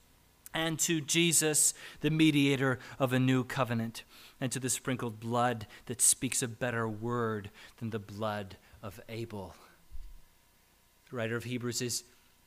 and 0.53 0.77
to 0.79 1.01
Jesus, 1.01 1.73
the 2.01 2.09
mediator 2.09 2.79
of 2.99 3.11
a 3.11 3.19
new 3.19 3.43
covenant, 3.43 4.03
and 4.39 4.51
to 4.51 4.59
the 4.59 4.69
sprinkled 4.69 5.19
blood 5.19 5.67
that 5.87 6.01
speaks 6.01 6.43
a 6.43 6.47
better 6.47 6.87
word 6.87 7.49
than 7.77 7.89
the 7.89 7.99
blood 7.99 8.57
of 8.81 8.99
Abel. 9.09 9.55
The 11.09 11.17
writer 11.17 11.35
of 11.35 11.45
Hebrews 11.45 11.81
is 11.81 12.03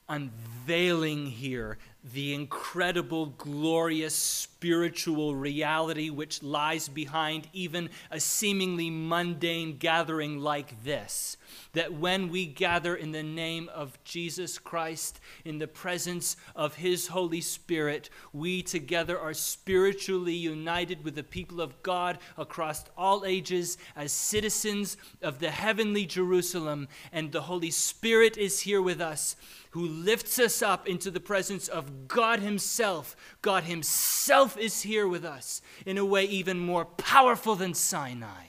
unveiling 0.09 1.27
here 1.27 1.79
the 2.13 2.35
incredible, 2.35 3.27
glorious 3.27 4.15
spiritual 4.15 5.35
reality 5.35 6.09
which 6.09 6.43
lies 6.43 6.89
behind 6.89 7.49
even 7.53 7.91
a 8.11 8.21
seemingly 8.21 8.91
mundane 8.91 9.77
gathering 9.77 10.39
like 10.39 10.85
this. 10.85 11.37
That 11.73 11.95
when 11.95 12.29
we 12.29 12.47
gather 12.47 12.95
in 12.95 13.13
the 13.13 13.23
name 13.23 13.69
of 13.75 14.03
Jesus 14.05 14.59
Christ, 14.59 15.21
in 15.45 15.59
the 15.59 15.69
presence 15.69 16.37
of 16.55 16.77
His 16.77 17.09
Holy 17.09 17.41
Spirit, 17.41 18.09
we 18.33 18.63
together 18.63 19.19
are 19.19 19.35
spiritually 19.35 20.35
united 20.35 21.05
with 21.05 21.17
the 21.17 21.23
people 21.23 21.61
of 21.61 21.83
God 21.83 22.19
across 22.39 22.85
all 22.97 23.25
ages 23.25 23.79
as 23.95 24.13
citizens 24.13 24.97
of 25.23 25.39
the 25.39 25.51
heavenly 25.51 26.07
Jerusalem, 26.07 26.89
and 27.13 27.33
the 27.33 27.43
Holy 27.43 27.71
Spirit 27.71 28.39
is 28.39 28.61
here 28.61 28.83
with 28.83 29.01
us 29.01 29.37
who 29.77 29.87
lifts 29.87 30.39
us 30.39 30.63
up 30.63 30.89
into 30.89 31.11
the 31.11 31.21
presence 31.21 31.69
of 31.69 31.96
God 32.09 32.41
Himself. 32.41 33.17
God 33.43 33.65
Himself 33.65 34.57
is 34.57 34.83
here 34.83 35.07
with 35.07 35.25
us 35.25 35.63
in 35.85 35.99
a 35.99 36.05
way 36.05 36.25
even 36.25 36.59
more 36.59 36.85
powerful 36.85 37.55
than 37.55 37.75
Sinai. 37.75 38.47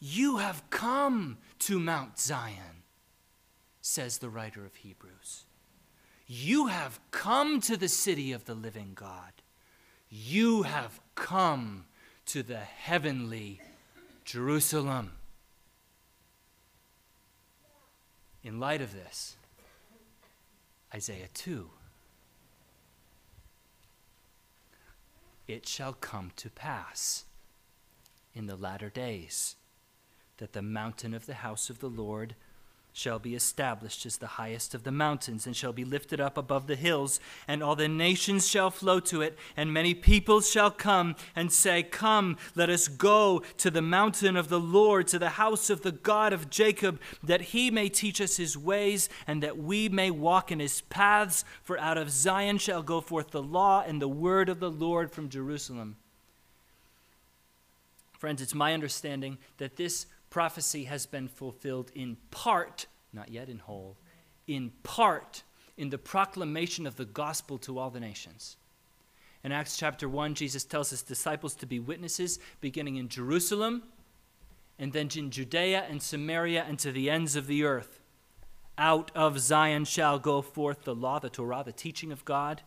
You 0.00 0.36
have 0.36 0.68
come 0.68 1.38
to 1.60 1.78
Mount 1.78 2.18
Zion, 2.18 2.82
says 3.80 4.18
the 4.18 4.28
writer 4.28 4.66
of 4.66 4.76
Hebrews. 4.76 5.44
You 6.26 6.66
have 6.66 7.00
come 7.10 7.60
to 7.62 7.76
the 7.76 7.88
city 7.88 8.32
of 8.32 8.44
the 8.44 8.54
living 8.54 8.92
God. 8.94 9.32
You 10.10 10.62
have 10.62 11.00
come 11.14 11.86
to 12.26 12.42
the 12.42 12.58
heavenly 12.58 13.60
Jerusalem. 14.24 15.12
In 18.42 18.60
light 18.60 18.82
of 18.82 18.92
this, 18.92 19.36
Isaiah 20.94 21.28
2 21.34 21.70
It 25.48 25.66
shall 25.66 25.92
come 25.92 26.30
to 26.36 26.48
pass 26.48 27.24
in 28.32 28.46
the 28.46 28.54
latter 28.54 28.90
days 28.90 29.56
that 30.36 30.52
the 30.52 30.62
mountain 30.62 31.12
of 31.12 31.26
the 31.26 31.34
house 31.34 31.68
of 31.68 31.80
the 31.80 31.90
Lord 31.90 32.36
shall 32.96 33.18
be 33.18 33.34
established 33.34 34.06
as 34.06 34.18
the 34.18 34.26
highest 34.26 34.72
of 34.72 34.84
the 34.84 34.92
mountains, 34.92 35.46
and 35.46 35.56
shall 35.56 35.72
be 35.72 35.84
lifted 35.84 36.20
up 36.20 36.38
above 36.38 36.68
the 36.68 36.76
hills, 36.76 37.18
and 37.48 37.60
all 37.60 37.74
the 37.74 37.88
nations 37.88 38.48
shall 38.48 38.70
flow 38.70 39.00
to 39.00 39.20
it, 39.20 39.36
and 39.56 39.74
many 39.74 39.92
peoples 39.94 40.48
shall 40.48 40.70
come 40.70 41.16
and 41.34 41.52
say, 41.52 41.82
Come, 41.82 42.36
let 42.54 42.70
us 42.70 42.86
go 42.86 43.42
to 43.58 43.68
the 43.68 43.82
mountain 43.82 44.36
of 44.36 44.48
the 44.48 44.60
Lord, 44.60 45.08
to 45.08 45.18
the 45.18 45.30
house 45.30 45.70
of 45.70 45.82
the 45.82 45.90
God 45.90 46.32
of 46.32 46.48
Jacob, 46.48 47.00
that 47.20 47.40
he 47.40 47.68
may 47.68 47.88
teach 47.88 48.20
us 48.20 48.36
his 48.36 48.56
ways, 48.56 49.08
and 49.26 49.42
that 49.42 49.58
we 49.58 49.88
may 49.88 50.12
walk 50.12 50.52
in 50.52 50.60
his 50.60 50.82
paths. 50.82 51.44
For 51.64 51.76
out 51.76 51.98
of 51.98 52.10
Zion 52.10 52.58
shall 52.58 52.84
go 52.84 53.00
forth 53.00 53.32
the 53.32 53.42
law 53.42 53.82
and 53.84 54.00
the 54.00 54.06
word 54.06 54.48
of 54.48 54.60
the 54.60 54.70
Lord 54.70 55.10
from 55.10 55.28
Jerusalem. 55.28 55.96
Friends, 58.12 58.40
it's 58.40 58.54
my 58.54 58.72
understanding 58.72 59.38
that 59.58 59.74
this 59.74 60.06
prophecy 60.34 60.82
has 60.82 61.06
been 61.06 61.28
fulfilled 61.28 61.92
in 61.94 62.16
part, 62.32 62.88
not 63.12 63.30
yet 63.30 63.48
in 63.48 63.60
whole, 63.60 63.96
in 64.48 64.72
part 64.82 65.44
in 65.76 65.90
the 65.90 65.96
proclamation 65.96 66.88
of 66.88 66.96
the 66.96 67.04
gospel 67.04 67.56
to 67.56 67.78
all 67.78 67.88
the 67.88 68.00
nations. 68.00 68.56
In 69.44 69.52
Acts 69.52 69.76
chapter 69.76 70.08
1, 70.08 70.34
Jesus 70.34 70.64
tells 70.64 70.90
his 70.90 71.04
disciples 71.04 71.54
to 71.54 71.66
be 71.66 71.78
witnesses, 71.78 72.40
beginning 72.60 72.96
in 72.96 73.08
Jerusalem, 73.08 73.84
and 74.76 74.92
then 74.92 75.08
in 75.14 75.30
Judea 75.30 75.86
and 75.88 76.02
Samaria, 76.02 76.64
and 76.66 76.80
to 76.80 76.90
the 76.90 77.08
ends 77.08 77.36
of 77.36 77.46
the 77.46 77.62
earth. 77.62 78.00
Out 78.76 79.12
of 79.14 79.38
Zion 79.38 79.84
shall 79.84 80.18
go 80.18 80.42
forth 80.42 80.82
the 80.82 80.96
law, 80.96 81.20
the 81.20 81.30
Torah, 81.30 81.62
the 81.64 81.70
teaching 81.70 82.10
of 82.10 82.24
God, 82.24 82.62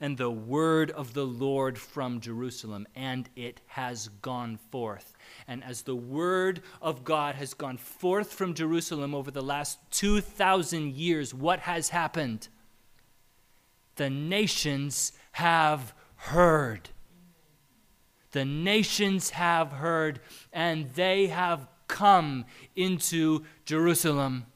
and 0.00 0.16
the 0.16 0.30
word 0.30 0.92
of 0.92 1.12
the 1.12 1.26
Lord 1.26 1.76
from 1.76 2.20
Jerusalem. 2.20 2.86
And 2.94 3.28
it 3.34 3.62
has 3.66 4.06
gone 4.22 4.58
forth. 4.70 5.12
And 5.46 5.62
as 5.64 5.82
the 5.82 5.96
word 5.96 6.62
of 6.80 7.04
God 7.04 7.34
has 7.34 7.54
gone 7.54 7.76
forth 7.76 8.32
from 8.32 8.54
Jerusalem 8.54 9.14
over 9.14 9.30
the 9.30 9.42
last 9.42 9.78
2,000 9.90 10.94
years, 10.94 11.34
what 11.34 11.60
has 11.60 11.90
happened? 11.90 12.48
The 13.96 14.10
nations 14.10 15.12
have 15.32 15.94
heard. 16.16 16.90
The 18.32 18.44
nations 18.44 19.30
have 19.30 19.70
heard, 19.70 20.20
and 20.52 20.90
they 20.94 21.28
have 21.28 21.68
come 21.86 22.44
into 22.74 23.44
Jerusalem. 23.64 24.46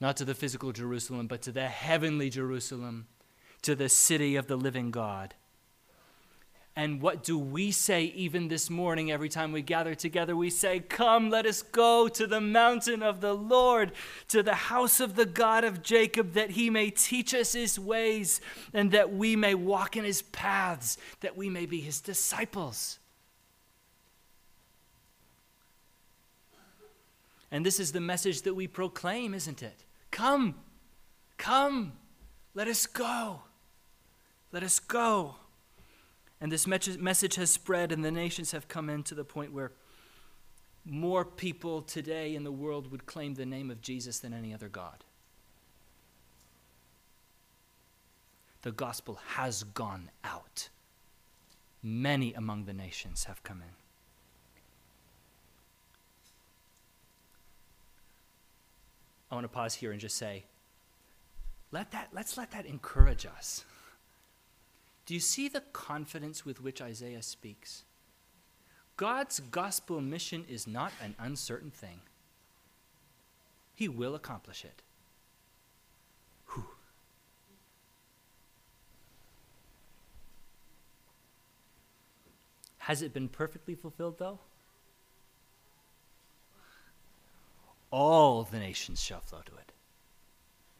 Not 0.00 0.16
to 0.16 0.24
the 0.24 0.34
physical 0.34 0.72
Jerusalem, 0.72 1.28
but 1.28 1.42
to 1.42 1.52
the 1.52 1.68
heavenly 1.68 2.30
Jerusalem, 2.30 3.06
to 3.62 3.76
the 3.76 3.88
city 3.88 4.34
of 4.34 4.48
the 4.48 4.56
living 4.56 4.90
God. 4.90 5.34
And 6.76 7.00
what 7.00 7.22
do 7.22 7.38
we 7.38 7.70
say 7.70 8.04
even 8.04 8.48
this 8.48 8.68
morning 8.68 9.12
every 9.12 9.28
time 9.28 9.52
we 9.52 9.62
gather 9.62 9.94
together? 9.94 10.34
We 10.34 10.50
say, 10.50 10.80
Come, 10.80 11.30
let 11.30 11.46
us 11.46 11.62
go 11.62 12.08
to 12.08 12.26
the 12.26 12.40
mountain 12.40 13.00
of 13.00 13.20
the 13.20 13.32
Lord, 13.32 13.92
to 14.28 14.42
the 14.42 14.54
house 14.54 14.98
of 14.98 15.14
the 15.14 15.26
God 15.26 15.62
of 15.62 15.84
Jacob, 15.84 16.32
that 16.32 16.50
he 16.50 16.70
may 16.70 16.90
teach 16.90 17.32
us 17.32 17.52
his 17.52 17.78
ways, 17.78 18.40
and 18.72 18.90
that 18.90 19.14
we 19.14 19.36
may 19.36 19.54
walk 19.54 19.96
in 19.96 20.04
his 20.04 20.22
paths, 20.22 20.98
that 21.20 21.36
we 21.36 21.48
may 21.48 21.64
be 21.64 21.80
his 21.80 22.00
disciples. 22.00 22.98
And 27.52 27.64
this 27.64 27.78
is 27.78 27.92
the 27.92 28.00
message 28.00 28.42
that 28.42 28.54
we 28.54 28.66
proclaim, 28.66 29.32
isn't 29.32 29.62
it? 29.62 29.84
Come, 30.10 30.56
come, 31.38 31.92
let 32.52 32.66
us 32.66 32.86
go. 32.86 33.42
Let 34.50 34.64
us 34.64 34.80
go. 34.80 35.36
And 36.40 36.52
this 36.52 36.66
message 36.66 37.34
has 37.36 37.50
spread, 37.50 37.90
and 37.90 38.04
the 38.04 38.10
nations 38.10 38.52
have 38.52 38.68
come 38.68 38.90
in 38.90 39.02
to 39.04 39.14
the 39.14 39.24
point 39.24 39.52
where 39.52 39.72
more 40.84 41.24
people 41.24 41.80
today 41.80 42.34
in 42.34 42.44
the 42.44 42.52
world 42.52 42.90
would 42.90 43.06
claim 43.06 43.34
the 43.34 43.46
name 43.46 43.70
of 43.70 43.80
Jesus 43.80 44.18
than 44.18 44.34
any 44.34 44.52
other 44.52 44.68
God. 44.68 45.04
The 48.62 48.72
gospel 48.72 49.18
has 49.36 49.62
gone 49.62 50.10
out. 50.22 50.68
Many 51.82 52.34
among 52.34 52.64
the 52.64 52.72
nations 52.72 53.24
have 53.24 53.42
come 53.42 53.62
in. 53.62 53.74
I 59.30 59.34
want 59.34 59.44
to 59.44 59.48
pause 59.48 59.74
here 59.74 59.92
and 59.92 60.00
just 60.00 60.16
say, 60.16 60.44
let 61.72 61.90
that, 61.92 62.08
let's 62.12 62.38
let 62.38 62.52
that 62.52 62.66
encourage 62.66 63.26
us. 63.26 63.64
Do 65.06 65.14
you 65.14 65.20
see 65.20 65.48
the 65.48 65.60
confidence 65.60 66.46
with 66.46 66.62
which 66.62 66.80
Isaiah 66.80 67.22
speaks? 67.22 67.84
God's 68.96 69.40
gospel 69.40 70.00
mission 70.00 70.44
is 70.48 70.66
not 70.66 70.92
an 71.02 71.14
uncertain 71.18 71.70
thing. 71.70 72.00
He 73.74 73.88
will 73.88 74.14
accomplish 74.14 74.64
it. 74.64 74.82
Whew. 76.54 76.66
Has 82.78 83.02
it 83.02 83.12
been 83.12 83.28
perfectly 83.28 83.74
fulfilled, 83.74 84.18
though? 84.18 84.38
All 87.90 88.44
the 88.44 88.58
nations 88.58 89.02
shall 89.02 89.20
flow 89.20 89.40
to 89.44 89.52
it. 89.56 89.72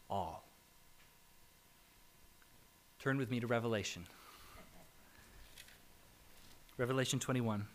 All. 0.09 0.44
Turn 3.05 3.19
with 3.19 3.29
me 3.29 3.39
to 3.39 3.45
Revelation. 3.45 4.03
Revelation 6.75 7.19
21. 7.19 7.67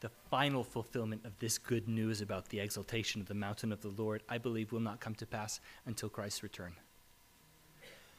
The 0.00 0.10
final 0.28 0.62
fulfillment 0.62 1.24
of 1.24 1.38
this 1.38 1.56
good 1.56 1.88
news 1.88 2.20
about 2.20 2.50
the 2.50 2.60
exaltation 2.60 3.22
of 3.22 3.26
the 3.26 3.32
mountain 3.32 3.72
of 3.72 3.80
the 3.80 3.88
Lord, 3.88 4.22
I 4.28 4.36
believe, 4.36 4.70
will 4.70 4.80
not 4.80 5.00
come 5.00 5.14
to 5.14 5.24
pass 5.24 5.60
until 5.86 6.10
Christ's 6.10 6.42
return, 6.42 6.74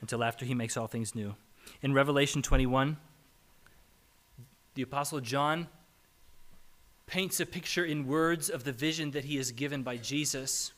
until 0.02 0.24
after 0.24 0.46
he 0.46 0.56
makes 0.56 0.76
all 0.78 0.88
things 0.88 1.14
new. 1.14 1.36
In 1.84 1.94
Revelation 1.94 2.42
21, 2.42 2.98
the 4.74 4.82
Apostle 4.82 5.20
John 5.20 5.68
paints 7.06 7.40
a 7.40 7.46
picture 7.46 7.86
in 7.86 8.08
words 8.08 8.50
of 8.50 8.64
the 8.64 8.72
vision 8.72 9.12
that 9.12 9.26
he 9.26 9.38
is 9.38 9.52
given 9.52 9.84
by 9.84 9.98
Jesus. 9.98 10.72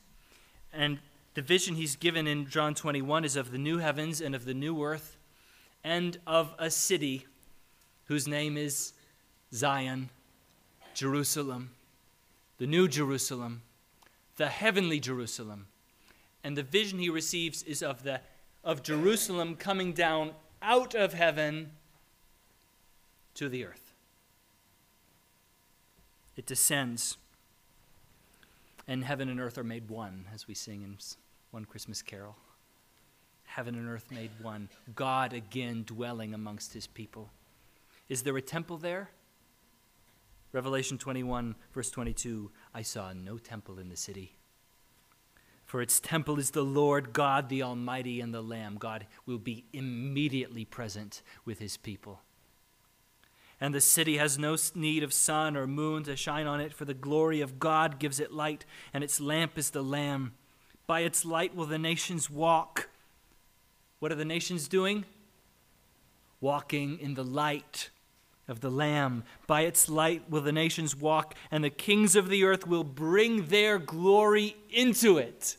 And 0.73 0.99
the 1.38 1.43
vision 1.43 1.76
he's 1.76 1.95
given 1.95 2.26
in 2.26 2.47
John 2.47 2.73
21 2.73 3.23
is 3.23 3.36
of 3.36 3.52
the 3.52 3.60
new 3.60 3.78
heavens 3.78 4.21
and 4.21 4.34
of 4.34 4.45
the 4.45 4.56
new 4.56 4.84
earth 4.84 5.17
and 5.84 6.17
of 6.26 6.56
a 6.58 6.71
city 6.71 7.28
whose 8.06 8.28
name 8.28 8.58
is 8.58 8.93
Zion, 9.54 10.10
Jerusalem, 10.95 11.69
the 12.58 12.65
new 12.65 12.88
Jerusalem, 12.88 13.62
the 14.38 14.47
heavenly 14.47 15.00
Jerusalem. 15.00 15.67
And 16.43 16.58
the 16.58 16.63
vision 16.63 16.97
he 16.97 17.08
receives 17.08 17.62
is 17.62 17.84
of 17.84 18.02
the 18.02 18.21
of 18.63 18.82
Jerusalem 18.82 19.58
coming 19.58 19.93
down 19.93 20.32
out 20.63 20.95
of 20.95 21.13
heaven 21.13 21.69
to 23.36 23.47
the 23.47 23.63
earth. 23.63 23.93
It 26.36 26.47
descends, 26.47 27.17
and 28.88 29.04
heaven 29.04 29.30
and 29.30 29.39
earth 29.39 29.60
are 29.60 29.63
made 29.63 29.88
one, 29.88 30.26
as 30.34 30.47
we 30.47 30.56
sing 30.56 30.82
in 30.82 30.97
one 31.51 31.65
Christmas 31.65 32.01
carol. 32.01 32.36
Heaven 33.45 33.75
and 33.75 33.88
earth 33.88 34.12
made 34.12 34.31
one, 34.41 34.69
God 34.95 35.33
again 35.33 35.83
dwelling 35.86 36.33
amongst 36.33 36.73
his 36.73 36.88
people. 36.88 37.29
Is 38.10 38.23
there 38.23 38.38
a 38.38 38.41
temple 38.41 38.77
there? 38.77 39.10
Revelation 40.51 40.97
21, 40.97 41.55
verse 41.73 41.89
22 41.89 42.51
I 42.73 42.81
saw 42.81 43.13
no 43.13 43.38
temple 43.38 43.79
in 43.79 43.89
the 43.89 43.97
city. 43.97 44.38
For 45.65 45.81
its 45.81 45.99
temple 45.99 46.39
is 46.39 46.51
the 46.51 46.63
Lord 46.63 47.12
God, 47.12 47.49
the 47.49 47.62
Almighty, 47.62 48.21
and 48.21 48.33
the 48.33 48.41
Lamb. 48.41 48.77
God 48.77 49.05
will 49.25 49.38
be 49.38 49.65
immediately 49.73 50.63
present 50.63 51.21
with 51.43 51.60
his 51.60 51.75
people. 51.75 52.21
And 53.60 53.75
the 53.75 53.81
city 53.81 54.17
has 54.17 54.38
no 54.38 54.55
need 54.75 55.03
of 55.03 55.12
sun 55.12 55.57
or 55.57 55.67
moon 55.67 56.03
to 56.03 56.15
shine 56.15 56.47
on 56.47 56.62
it, 56.62 56.73
for 56.73 56.86
the 56.86 56.93
glory 56.93 57.41
of 57.41 57.60
God 57.60 57.99
gives 57.99 58.19
it 58.19 58.31
light, 58.31 58.65
and 58.93 59.03
its 59.03 59.19
lamp 59.19 59.57
is 59.57 59.71
the 59.71 59.83
Lamb. 59.83 60.33
By 60.88 61.02
its 61.02 61.26
light 61.26 61.54
will 61.54 61.65
the 61.65 61.78
nations 61.78 62.30
walk. 62.30 62.89
What 64.00 64.12
are 64.12 64.15
the 64.15 64.26
nations 64.26 64.69
doing? 64.69 65.04
Walking 66.39 66.97
in 67.00 67.15
the 67.15 67.26
light 67.26 67.89
of 68.47 68.62
the 68.62 68.71
Lamb. 68.71 69.23
By 69.47 69.62
its 69.62 69.89
light 69.89 70.30
will 70.30 70.41
the 70.41 70.54
nations 70.54 70.95
walk, 70.95 71.36
and 71.52 71.62
the 71.62 71.69
kings 71.69 72.15
of 72.15 72.30
the 72.30 72.45
earth 72.45 72.65
will 72.65 72.86
bring 72.86 73.47
their 73.47 73.78
glory 73.78 74.56
into 74.69 75.17
it. 75.17 75.58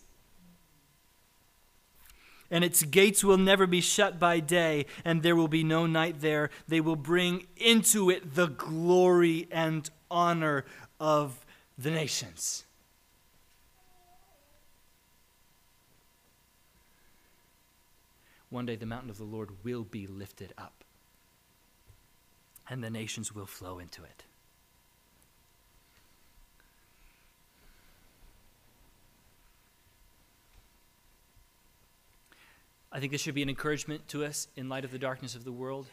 And 2.50 2.64
its 2.64 2.82
gates 2.82 3.22
will 3.22 3.36
never 3.36 3.66
be 3.66 3.82
shut 3.82 4.18
by 4.18 4.40
day, 4.40 4.86
and 5.04 5.22
there 5.22 5.36
will 5.36 5.48
be 5.48 5.62
no 5.62 5.86
night 5.86 6.22
there. 6.22 6.48
They 6.66 6.80
will 6.80 6.96
bring 6.96 7.46
into 7.58 8.08
it 8.08 8.34
the 8.34 8.46
glory 8.46 9.46
and 9.50 9.90
honor 10.10 10.64
of 10.98 11.44
the 11.76 11.90
nations. 11.90 12.64
One 18.50 18.66
day 18.66 18.76
the 18.76 18.86
mountain 18.86 19.10
of 19.10 19.18
the 19.18 19.24
Lord 19.24 19.50
will 19.62 19.84
be 19.84 20.06
lifted 20.06 20.54
up, 20.56 20.84
and 22.68 22.82
the 22.82 22.90
nations 22.90 23.34
will 23.34 23.46
flow 23.46 23.78
into 23.78 24.02
it. 24.04 24.24
I 32.90 33.00
think 33.00 33.12
this 33.12 33.20
should 33.20 33.34
be 33.34 33.42
an 33.42 33.50
encouragement 33.50 34.08
to 34.08 34.24
us 34.24 34.48
in 34.56 34.70
light 34.70 34.84
of 34.84 34.90
the 34.90 34.98
darkness 34.98 35.34
of 35.34 35.44
the 35.44 35.52
world. 35.52 35.88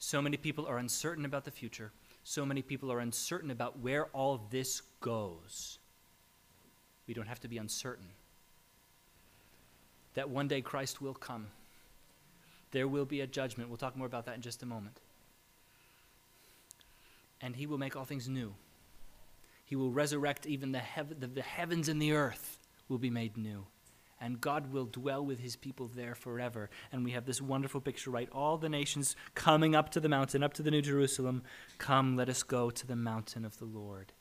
So 0.00 0.20
many 0.20 0.36
people 0.36 0.66
are 0.66 0.78
uncertain 0.78 1.24
about 1.24 1.44
the 1.44 1.52
future. 1.52 1.92
So 2.24 2.44
many 2.44 2.60
people 2.60 2.90
are 2.90 2.98
uncertain 2.98 3.52
about 3.52 3.78
where 3.78 4.06
all 4.06 4.40
this 4.50 4.82
goes. 5.00 5.78
We 7.06 7.14
don't 7.14 7.28
have 7.28 7.40
to 7.40 7.48
be 7.48 7.58
uncertain 7.58 8.08
that 10.14 10.30
one 10.30 10.48
day 10.48 10.60
Christ 10.60 11.02
will 11.02 11.14
come 11.14 11.46
There 12.74 12.88
will 12.88 13.04
be 13.04 13.20
a 13.20 13.26
judgment. 13.28 13.68
We'll 13.68 13.78
talk 13.78 13.96
more 13.96 14.08
about 14.08 14.26
that 14.26 14.34
in 14.34 14.42
just 14.42 14.64
a 14.64 14.66
moment. 14.66 14.98
And 17.40 17.54
he 17.54 17.66
will 17.66 17.78
make 17.78 17.94
all 17.94 18.04
things 18.04 18.28
new. 18.28 18.54
He 19.64 19.76
will 19.76 19.92
resurrect 19.92 20.44
even 20.44 20.72
the, 20.72 20.82
the, 21.16 21.28
the 21.28 21.42
heavens 21.42 21.88
and 21.88 22.02
the 22.02 22.12
earth 22.12 22.58
will 22.88 22.98
be 22.98 23.10
made 23.10 23.36
new. 23.36 23.66
And 24.20 24.40
God 24.40 24.72
will 24.72 24.86
dwell 24.86 25.24
with 25.24 25.38
his 25.38 25.54
people 25.54 25.86
there 25.86 26.16
forever. 26.16 26.68
And 26.90 27.04
we 27.04 27.12
have 27.12 27.26
this 27.26 27.40
wonderful 27.40 27.80
picture, 27.80 28.10
right? 28.10 28.28
All 28.32 28.58
the 28.58 28.68
nations 28.68 29.14
coming 29.36 29.76
up 29.76 29.90
to 29.90 30.00
the 30.00 30.08
mountain, 30.08 30.42
up 30.42 30.54
to 30.54 30.62
the 30.64 30.72
New 30.72 30.82
Jerusalem. 30.82 31.44
Come, 31.78 32.16
let 32.16 32.28
us 32.28 32.42
go 32.42 32.70
to 32.70 32.86
the 32.88 32.96
mountain 32.96 33.44
of 33.44 33.58
the 33.58 33.66
Lord. 33.66 34.12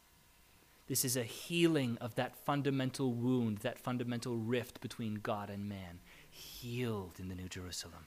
This 0.88 1.04
is 1.04 1.18
a 1.18 1.24
healing 1.24 1.98
of 2.00 2.13
that 2.16 2.36
fundamental 2.36 3.13
wound, 3.13 3.60
that 3.60 3.80
fundamental 3.80 4.38
rift 4.38 4.80
between 4.80 5.16
God 5.16 5.50
and 5.50 5.68
man, 5.68 6.02
healed 6.30 7.20
in 7.20 7.30
the 7.30 7.36
New 7.36 7.50
Jerusalem. 7.50 8.06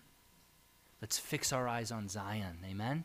Let's 1.00 1.18
fix 1.18 1.52
our 1.52 1.68
eyes 1.68 1.92
on 1.92 2.08
Zion. 2.08 2.58
Amen? 2.64 3.04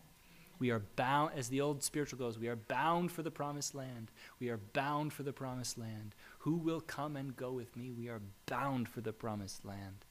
We 0.60 0.70
are 0.70 0.84
bound, 0.96 1.32
as 1.36 1.50
the 1.50 1.62
old 1.62 1.82
spiritual 1.82 2.20
goes, 2.20 2.38
we 2.38 2.48
are 2.48 2.56
bound 2.56 3.12
for 3.12 3.24
the 3.24 3.32
promised 3.32 3.74
land. 3.74 4.12
We 4.40 4.50
are 4.50 4.60
bound 4.74 5.12
for 5.12 5.24
the 5.24 5.34
promised 5.34 5.78
land. 5.78 6.14
Who 6.40 6.56
will 6.56 6.82
come 6.82 7.16
and 7.16 7.36
go 7.36 7.52
with 7.52 7.76
me? 7.76 7.92
We 7.92 8.10
are 8.10 8.22
bound 8.46 8.88
for 8.88 9.02
the 9.02 9.12
promised 9.12 9.66
land. 9.66 10.06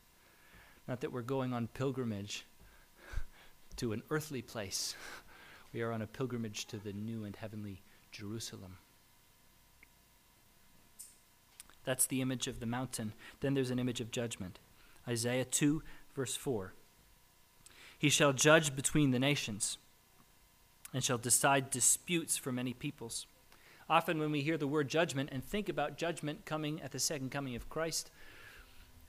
Not 0.89 1.03
that 1.03 1.13
we're 1.13 1.23
going 1.23 1.53
on 1.53 1.69
pilgrimage 1.69 2.47
to 3.77 3.93
an 3.93 4.03
earthly 4.11 4.43
place, 4.43 4.97
we 5.73 5.83
are 5.83 5.93
on 5.93 6.03
a 6.03 6.07
pilgrimage 6.09 6.67
to 6.67 6.79
the 6.79 6.93
new 6.93 7.23
and 7.23 7.37
heavenly 7.37 7.83
Jerusalem. 8.11 8.79
That's 11.85 12.07
the 12.07 12.21
image 12.21 12.49
of 12.49 12.59
the 12.59 12.67
mountain. 12.67 13.13
Then 13.39 13.55
there's 13.55 13.71
an 13.71 13.79
image 13.79 14.01
of 14.01 14.11
judgment. 14.11 14.59
Isaiah 15.07 15.45
2, 15.45 15.83
verse 16.15 16.35
4. 16.35 16.75
He 18.01 18.09
shall 18.09 18.33
judge 18.33 18.75
between 18.75 19.11
the 19.11 19.19
nations 19.19 19.77
and 20.95 21.05
shall 21.05 21.19
decide 21.19 21.71
disputes 21.71 22.39
for 22.39 22.51
many 22.51 22.73
peoples. 22.73 23.27
Often, 23.91 24.21
when 24.21 24.33
we 24.33 24.41
hear 24.41 24.57
the 24.57 24.67
word 24.67 24.89
judgment 24.89 25.29
and 25.31 25.45
think 25.45 25.69
about 25.69 25.99
judgment 25.99 26.47
coming 26.47 26.81
at 26.81 26.93
the 26.93 26.99
second 26.99 27.31
coming 27.31 27.57
of 27.57 27.69
Christ, 27.69 28.11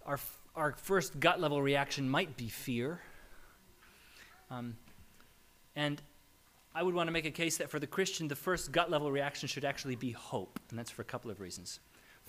our, 0.06 0.20
our 0.58 0.74
first 0.74 1.22
gut 1.22 1.40
level 1.40 1.62
reaction 1.62 2.10
might 2.10 2.36
be 2.36 2.50
fear. 2.50 3.00
Um, 4.50 4.76
and 5.74 6.02
I 6.76 6.84
would 6.84 6.94
want 6.94 7.08
to 7.08 7.14
make 7.14 7.26
a 7.26 7.32
case 7.32 7.56
that 7.60 7.72
for 7.72 7.80
the 7.80 7.88
Christian, 7.88 8.28
the 8.28 8.36
first 8.36 8.74
gut 8.74 8.92
level 8.92 9.10
reaction 9.10 9.48
should 9.48 9.64
actually 9.64 9.96
be 9.96 10.12
hope, 10.12 10.60
and 10.70 10.78
that's 10.78 10.92
for 10.92 11.02
a 11.02 11.06
couple 11.06 11.32
of 11.32 11.40
reasons. 11.40 11.80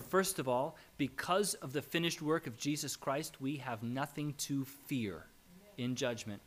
First 0.09 0.39
of 0.39 0.47
all, 0.47 0.77
because 0.95 1.55
of 1.55 1.73
the 1.73 1.81
finished 1.81 2.21
work 2.21 2.47
of 2.47 2.55
Jesus 2.55 2.95
Christ, 2.95 3.41
we 3.41 3.57
have 3.57 3.83
nothing 3.83 4.33
to 4.37 4.63
fear 4.63 5.25
in 5.77 5.95
judgment. 5.95 6.41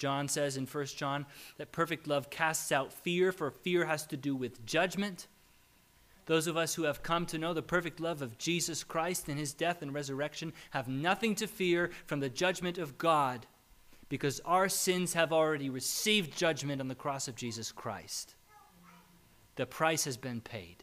John 0.00 0.28
says 0.28 0.56
in 0.56 0.66
1 0.66 0.86
John 0.86 1.26
that 1.58 1.72
perfect 1.72 2.08
love 2.08 2.30
casts 2.30 2.72
out 2.72 2.90
fear, 2.90 3.32
for 3.32 3.50
fear 3.50 3.84
has 3.84 4.06
to 4.06 4.16
do 4.16 4.34
with 4.34 4.64
judgment. 4.64 5.28
Those 6.24 6.46
of 6.46 6.56
us 6.56 6.74
who 6.74 6.84
have 6.84 7.02
come 7.02 7.26
to 7.26 7.38
know 7.38 7.52
the 7.52 7.62
perfect 7.62 8.00
love 8.00 8.22
of 8.22 8.38
Jesus 8.38 8.82
Christ 8.82 9.28
and 9.28 9.38
his 9.38 9.52
death 9.52 9.82
and 9.82 9.92
resurrection 9.92 10.54
have 10.70 10.88
nothing 10.88 11.34
to 11.34 11.46
fear 11.46 11.90
from 12.06 12.20
the 12.20 12.30
judgment 12.30 12.78
of 12.78 12.96
God 12.96 13.46
because 14.08 14.40
our 14.46 14.70
sins 14.70 15.12
have 15.12 15.34
already 15.34 15.68
received 15.68 16.36
judgment 16.36 16.80
on 16.80 16.88
the 16.88 16.94
cross 16.94 17.28
of 17.28 17.36
Jesus 17.36 17.70
Christ. 17.70 18.34
The 19.56 19.66
price 19.66 20.04
has 20.06 20.16
been 20.16 20.40
paid, 20.40 20.82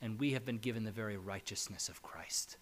and 0.00 0.18
we 0.18 0.32
have 0.32 0.46
been 0.46 0.58
given 0.58 0.84
the 0.84 0.90
very 0.90 1.18
righteousness 1.18 1.90
of 1.90 2.02
Christ. 2.02 2.56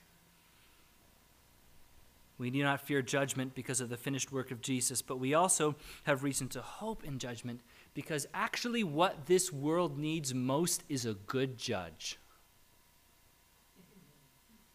We 2.39 2.51
do 2.51 2.63
not 2.63 2.81
fear 2.81 3.01
judgment 3.01 3.55
because 3.55 3.81
of 3.81 3.89
the 3.89 3.97
finished 3.97 4.31
work 4.31 4.51
of 4.51 4.61
Jesus, 4.61 5.01
but 5.01 5.19
we 5.19 5.33
also 5.33 5.75
have 6.05 6.23
reason 6.23 6.49
to 6.49 6.61
hope 6.61 7.03
in 7.05 7.19
judgment 7.19 7.61
because 7.95 8.27
actually, 8.35 8.85
what 8.85 9.25
this 9.25 9.51
world 9.51 9.99
needs 9.99 10.35
most 10.35 10.85
is 10.89 11.07
a 11.07 11.15
good 11.15 11.57
judge. 11.57 12.19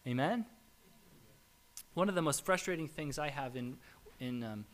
Amen? 0.08 0.46
One 1.94 2.10
of 2.10 2.16
the 2.16 2.22
most 2.24 2.44
frustrating 2.44 2.88
things 2.88 3.20
I 3.20 3.30
have 3.30 3.56
in, 3.56 3.78
in 4.20 4.44
um, 4.44 4.66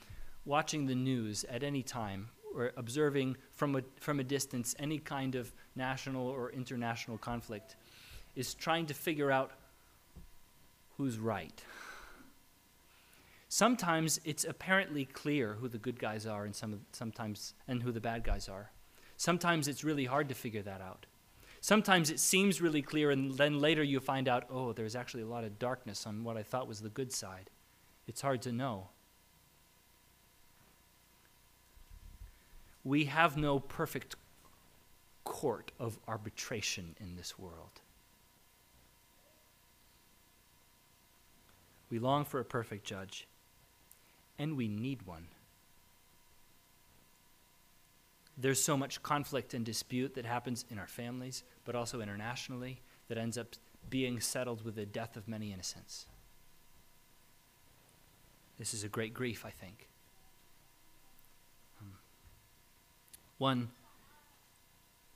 watching 0.45 0.86
the 0.86 0.95
news 0.95 1.43
at 1.50 1.62
any 1.62 1.84
time 1.84 2.30
or 2.56 2.71
observing 2.78 3.36
from 3.52 3.76
a, 3.76 3.82
from 4.00 4.21
a 4.21 4.23
distance 4.23 4.76
any 4.80 4.97
kind 4.97 5.36
of 5.36 5.52
national 5.76 6.28
or 6.28 6.52
international 6.52 7.17
conflict 7.17 7.76
is 8.36 8.54
trying 8.54 8.86
to 8.86 8.93
figure 8.93 9.30
out 9.30 9.52
who's 10.95 11.19
right. 11.19 11.62
Sometimes 13.50 14.20
it's 14.26 14.44
apparently 14.44 15.06
clear 15.06 15.54
who 15.54 15.70
the 15.70 15.78
good 15.78 16.00
guys 16.00 16.26
are 16.26 16.44
and 16.44 16.56
some, 16.56 16.82
sometimes 16.92 17.54
and 17.68 17.82
who 17.82 17.92
the 17.92 18.02
bad 18.02 18.24
guys 18.24 18.50
are. 18.50 18.72
Sometimes 19.16 19.68
it's 19.68 19.84
really 19.84 20.06
hard 20.06 20.30
to 20.30 20.36
figure 20.36 20.62
that 20.62 20.82
out. 20.82 21.06
Sometimes 21.62 22.12
it 22.12 22.20
seems 22.20 22.62
really 22.62 22.82
clear 22.82 23.10
and 23.10 23.34
then 23.36 23.60
later 23.60 23.84
you 23.84 24.00
find 24.00 24.28
out, 24.28 24.46
oh, 24.50 24.74
there's 24.74 24.96
actually 24.96 25.24
a 25.24 25.28
lot 25.28 25.44
of 25.44 25.58
darkness 25.58 26.06
on 26.06 26.24
what 26.24 26.38
I 26.38 26.44
thought 26.44 26.68
was 26.68 26.82
the 26.82 26.90
good 26.90 27.12
side. 27.12 27.50
It's 28.06 28.22
hard 28.22 28.42
to 28.44 28.52
know. 28.52 28.90
We 32.84 33.06
have 33.06 33.38
no 33.38 33.60
perfect 33.60 34.16
court 35.24 35.72
of 35.80 35.98
arbitration 36.08 36.96
in 37.00 37.16
this 37.16 37.40
world. 37.40 37.82
We 41.90 42.00
long 42.00 42.24
for 42.24 42.40
a 42.40 42.46
perfect 42.46 42.86
judge 42.86 43.28
and 44.39 44.58
we 44.58 44.67
need 44.67 45.04
one. 45.04 45.28
There's 48.38 48.63
so 48.63 48.78
much 48.78 49.02
conflict 49.02 49.54
and 49.54 49.65
dispute 49.65 50.13
that 50.13 50.26
happens 50.26 50.63
in 50.69 50.78
our 50.78 50.88
families, 50.88 51.43
but 51.65 51.76
also 51.76 52.02
internationally, 52.02 52.82
that 53.08 53.17
ends 53.17 53.38
up 53.38 53.47
being 53.89 54.19
settled 54.19 54.63
with 54.63 54.76
the 54.76 54.86
death 54.86 55.17
of 55.17 55.28
many 55.28 55.52
innocents. 55.52 56.06
This 58.60 58.73
is 58.73 58.84
a 58.84 58.89
great 58.89 59.13
grief, 59.13 59.45
I 59.45 59.50
think. 59.50 59.88
Um, 61.82 61.93
one 63.38 63.69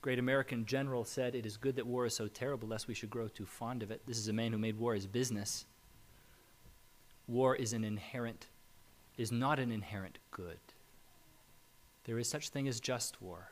great 0.01 0.19
American 0.19 0.65
general 0.65 1.05
said, 1.05 1.36
It 1.36 1.45
is 1.45 1.57
good 1.57 1.75
that 1.75 1.86
war 1.86 2.05
is 2.05 2.15
so 2.15 2.27
terrible, 2.27 2.67
lest 2.67 2.88
we 2.88 2.93
should 2.93 3.10
grow 3.10 3.27
too 3.27 3.45
fond 3.45 3.84
of 3.84 3.91
it. 3.91 4.01
This 4.07 4.17
is 4.17 4.27
a 4.27 4.34
man 4.34 4.51
who 4.51 4.57
made 4.57 4.79
war 4.79 4.95
his 4.95 5.07
business. 5.07 5.65
War 7.27 7.55
is 7.55 7.73
an 7.73 7.84
inherent 7.84 8.47
is 9.17 9.32
not 9.32 9.60
an 9.60 9.71
inherent 9.71 10.17
good. 10.32 10.60
There 12.06 12.17
is 12.17 12.30
such 12.30 12.50
thing 12.50 12.67
as 12.67 12.80
just 12.80 13.21
war. 13.21 13.52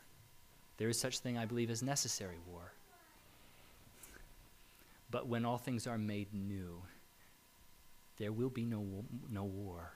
There 0.77 0.89
is 0.89 0.99
such 0.99 1.19
thing, 1.19 1.37
I 1.37 1.45
believe, 1.45 1.69
as 1.69 1.83
necessary 1.83 2.37
war. 2.47 2.73
But 5.11 5.27
when 5.27 5.45
all 5.45 5.57
things 5.57 5.87
are 5.87 5.97
made 5.97 6.33
new, 6.33 6.83
there 8.17 8.31
will 8.31 8.49
be 8.49 8.65
no, 8.65 9.05
no 9.29 9.43
war. 9.43 9.93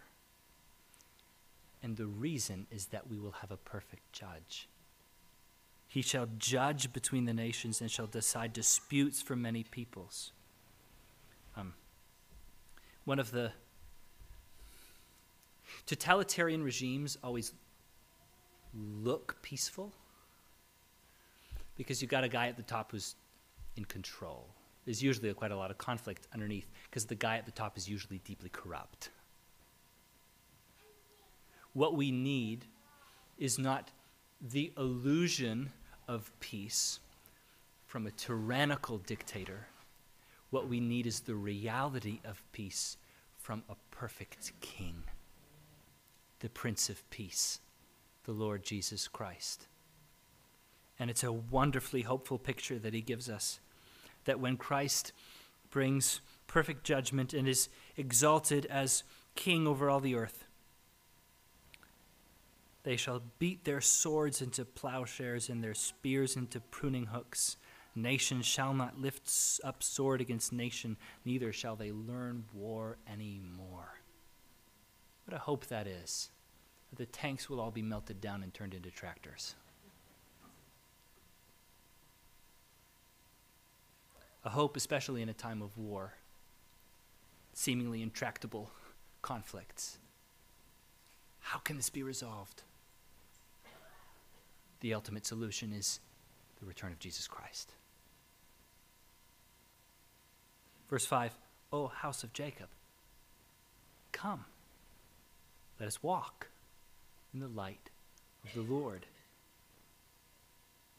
And 1.81 1.97
the 1.97 2.07
reason 2.07 2.67
is 2.71 2.87
that 2.87 3.09
we 3.09 3.19
will 3.19 3.31
have 3.41 3.51
a 3.51 3.57
perfect 3.57 4.11
judge. 4.11 4.67
He 5.87 6.01
shall 6.01 6.27
judge 6.37 6.91
between 6.91 7.25
the 7.25 7.33
nations 7.33 7.81
and 7.81 7.91
shall 7.91 8.07
decide 8.07 8.53
disputes 8.53 9.21
for 9.21 9.35
many 9.35 9.63
peoples. 9.63 10.31
Um, 11.55 11.73
one 13.05 13.19
of 13.19 13.31
the 13.31 13.51
Totalitarian 15.85 16.63
regimes 16.63 17.17
always 17.23 17.53
look 18.73 19.37
peaceful 19.41 19.91
because 21.75 22.01
you've 22.01 22.11
got 22.11 22.23
a 22.23 22.29
guy 22.29 22.47
at 22.47 22.57
the 22.57 22.63
top 22.63 22.91
who's 22.91 23.15
in 23.75 23.85
control. 23.85 24.47
There's 24.85 25.03
usually 25.03 25.33
quite 25.33 25.51
a 25.51 25.55
lot 25.55 25.71
of 25.71 25.77
conflict 25.77 26.27
underneath 26.33 26.67
because 26.89 27.05
the 27.05 27.15
guy 27.15 27.37
at 27.37 27.45
the 27.45 27.51
top 27.51 27.77
is 27.77 27.89
usually 27.89 28.19
deeply 28.19 28.49
corrupt. 28.49 29.09
What 31.73 31.95
we 31.95 32.11
need 32.11 32.65
is 33.37 33.57
not 33.57 33.91
the 34.41 34.71
illusion 34.77 35.71
of 36.07 36.31
peace 36.39 36.99
from 37.85 38.05
a 38.05 38.11
tyrannical 38.11 38.99
dictator. 38.99 39.67
What 40.49 40.67
we 40.67 40.79
need 40.79 41.07
is 41.07 41.21
the 41.21 41.35
reality 41.35 42.19
of 42.25 42.43
peace 42.51 42.97
from 43.37 43.63
a 43.69 43.75
perfect 43.91 44.51
king 44.61 45.03
the 46.43 46.49
Prince 46.49 46.89
of 46.89 47.09
Peace, 47.09 47.61
the 48.25 48.33
Lord 48.33 48.65
Jesus 48.65 49.07
Christ. 49.07 49.67
And 50.99 51.09
it's 51.09 51.23
a 51.23 51.31
wonderfully 51.31 52.01
hopeful 52.01 52.37
picture 52.37 52.77
that 52.79 52.93
he 52.93 52.99
gives 52.99 53.29
us 53.29 53.61
that 54.25 54.41
when 54.41 54.57
Christ 54.57 55.13
brings 55.69 56.19
perfect 56.45 56.83
judgment 56.83 57.33
and 57.33 57.47
is 57.47 57.69
exalted 57.95 58.65
as 58.65 59.05
king 59.35 59.65
over 59.65 59.89
all 59.89 60.01
the 60.01 60.15
earth, 60.15 60.43
they 62.83 62.97
shall 62.97 63.23
beat 63.39 63.63
their 63.63 63.79
swords 63.79 64.41
into 64.41 64.65
plowshares 64.65 65.47
and 65.47 65.63
their 65.63 65.73
spears 65.73 66.35
into 66.35 66.59
pruning 66.59 67.05
hooks. 67.05 67.55
Nation 67.95 68.41
shall 68.41 68.73
not 68.73 68.99
lift 68.99 69.31
up 69.63 69.81
sword 69.81 70.19
against 70.19 70.51
nation, 70.51 70.97
neither 71.23 71.53
shall 71.53 71.77
they 71.77 71.93
learn 71.93 72.43
war 72.53 72.97
any 73.09 73.39
more. 73.39 74.02
What 75.25 75.35
a 75.35 75.39
hope 75.39 75.67
that 75.67 75.87
is. 75.87 76.29
That 76.89 76.97
the 76.97 77.05
tanks 77.05 77.49
will 77.49 77.59
all 77.59 77.71
be 77.71 77.81
melted 77.81 78.21
down 78.21 78.43
and 78.43 78.53
turned 78.53 78.73
into 78.73 78.91
tractors. 78.91 79.55
A 84.45 84.49
hope, 84.49 84.75
especially 84.75 85.21
in 85.21 85.29
a 85.29 85.33
time 85.33 85.61
of 85.61 85.77
war, 85.77 86.15
seemingly 87.53 88.01
intractable 88.01 88.71
conflicts. 89.21 89.97
How 91.39 91.59
can 91.59 91.77
this 91.77 91.89
be 91.89 92.03
resolved? 92.03 92.63
The 94.81 94.93
ultimate 94.93 95.25
solution 95.25 95.71
is 95.71 96.01
the 96.59 96.65
return 96.65 96.91
of 96.91 96.99
Jesus 96.99 97.27
Christ. 97.27 97.71
Verse 100.89 101.05
5 101.05 101.31
O 101.71 101.87
house 101.87 102.23
of 102.23 102.33
Jacob, 102.33 102.67
come, 104.11 104.45
let 105.79 105.87
us 105.87 106.01
walk 106.01 106.47
in 107.33 107.39
the 107.39 107.47
light 107.47 107.89
of 108.45 108.53
the 108.53 108.73
Lord. 108.73 109.05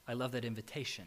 I 0.07 0.13
love 0.13 0.33
that 0.33 0.45
invitation. 0.45 1.07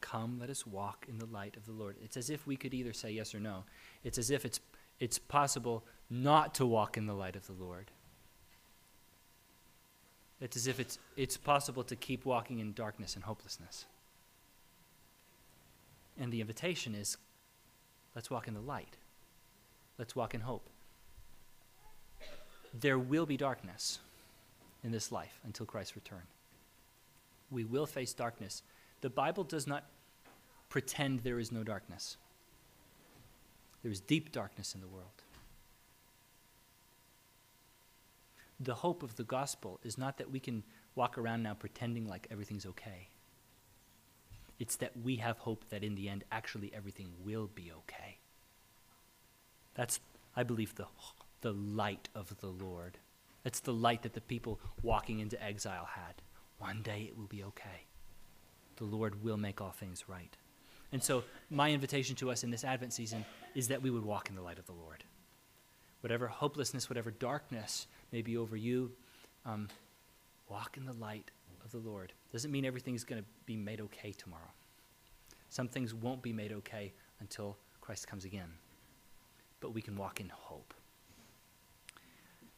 Come, 0.00 0.38
let 0.40 0.50
us 0.50 0.66
walk 0.66 1.06
in 1.08 1.18
the 1.18 1.26
light 1.26 1.56
of 1.56 1.66
the 1.66 1.72
Lord. 1.72 1.96
It's 2.02 2.16
as 2.16 2.30
if 2.30 2.46
we 2.46 2.56
could 2.56 2.74
either 2.74 2.92
say 2.92 3.12
yes 3.12 3.34
or 3.34 3.40
no. 3.40 3.64
It's 4.02 4.18
as 4.18 4.30
if 4.30 4.44
it's, 4.44 4.60
it's 4.98 5.18
possible 5.18 5.84
not 6.10 6.54
to 6.56 6.66
walk 6.66 6.96
in 6.96 7.06
the 7.06 7.14
light 7.14 7.36
of 7.36 7.46
the 7.46 7.52
Lord. 7.52 7.90
It's 10.40 10.56
as 10.56 10.66
if 10.66 10.80
it's, 10.80 10.98
it's 11.16 11.36
possible 11.36 11.84
to 11.84 11.94
keep 11.94 12.24
walking 12.24 12.58
in 12.58 12.72
darkness 12.72 13.14
and 13.14 13.22
hopelessness. 13.22 13.86
And 16.18 16.32
the 16.32 16.40
invitation 16.40 16.96
is 16.96 17.16
let's 18.16 18.28
walk 18.28 18.48
in 18.48 18.54
the 18.54 18.60
light, 18.60 18.96
let's 19.98 20.16
walk 20.16 20.34
in 20.34 20.40
hope. 20.40 20.68
There 22.74 22.98
will 22.98 23.26
be 23.26 23.36
darkness 23.36 23.98
in 24.82 24.92
this 24.92 25.12
life 25.12 25.40
until 25.44 25.66
Christ's 25.66 25.96
return. 25.96 26.22
We 27.50 27.64
will 27.64 27.86
face 27.86 28.14
darkness. 28.14 28.62
The 29.02 29.10
Bible 29.10 29.44
does 29.44 29.66
not 29.66 29.84
pretend 30.68 31.20
there 31.20 31.38
is 31.38 31.52
no 31.52 31.62
darkness. 31.62 32.16
There 33.82 33.92
is 33.92 34.00
deep 34.00 34.32
darkness 34.32 34.74
in 34.74 34.80
the 34.80 34.88
world. 34.88 35.22
The 38.58 38.74
hope 38.74 39.02
of 39.02 39.16
the 39.16 39.24
gospel 39.24 39.80
is 39.82 39.98
not 39.98 40.18
that 40.18 40.30
we 40.30 40.40
can 40.40 40.62
walk 40.94 41.18
around 41.18 41.42
now 41.42 41.54
pretending 41.54 42.06
like 42.06 42.28
everything's 42.30 42.64
okay. 42.64 43.08
It's 44.58 44.76
that 44.76 44.92
we 45.02 45.16
have 45.16 45.38
hope 45.38 45.68
that 45.70 45.82
in 45.82 45.96
the 45.96 46.08
end, 46.08 46.24
actually, 46.30 46.72
everything 46.72 47.08
will 47.24 47.50
be 47.52 47.72
okay. 47.72 48.18
That's, 49.74 49.98
I 50.36 50.44
believe, 50.44 50.76
the, 50.76 50.86
the 51.42 51.52
light 51.52 52.08
of 52.14 52.40
the 52.40 52.48
Lord. 52.48 52.98
It's 53.44 53.60
the 53.60 53.72
light 53.72 54.02
that 54.02 54.14
the 54.14 54.20
people 54.20 54.58
walking 54.82 55.20
into 55.20 55.42
exile 55.42 55.88
had. 55.94 56.22
One 56.58 56.82
day 56.82 57.08
it 57.08 57.18
will 57.18 57.26
be 57.26 57.42
okay. 57.44 57.86
The 58.76 58.84
Lord 58.84 59.22
will 59.22 59.36
make 59.36 59.60
all 59.60 59.72
things 59.72 60.08
right. 60.08 60.36
And 60.92 61.02
so, 61.02 61.24
my 61.50 61.70
invitation 61.70 62.16
to 62.16 62.30
us 62.30 62.44
in 62.44 62.50
this 62.50 62.64
Advent 62.64 62.92
season 62.92 63.24
is 63.54 63.68
that 63.68 63.82
we 63.82 63.90
would 63.90 64.04
walk 64.04 64.28
in 64.28 64.36
the 64.36 64.42
light 64.42 64.58
of 64.58 64.66
the 64.66 64.72
Lord. 64.72 65.04
Whatever 66.00 66.28
hopelessness, 66.28 66.88
whatever 66.88 67.10
darkness 67.10 67.86
may 68.12 68.22
be 68.22 68.36
over 68.36 68.56
you, 68.56 68.92
um, 69.44 69.68
walk 70.48 70.76
in 70.76 70.84
the 70.84 70.92
light 70.92 71.30
of 71.64 71.72
the 71.72 71.78
Lord. 71.78 72.12
Doesn't 72.32 72.50
mean 72.50 72.64
everything's 72.64 73.04
going 73.04 73.22
to 73.22 73.28
be 73.46 73.56
made 73.56 73.80
okay 73.80 74.12
tomorrow. 74.12 74.52
Some 75.48 75.68
things 75.68 75.94
won't 75.94 76.22
be 76.22 76.32
made 76.32 76.52
okay 76.52 76.92
until 77.20 77.56
Christ 77.80 78.06
comes 78.06 78.24
again. 78.24 78.50
But 79.60 79.74
we 79.74 79.82
can 79.82 79.96
walk 79.96 80.20
in 80.20 80.28
hope. 80.28 80.74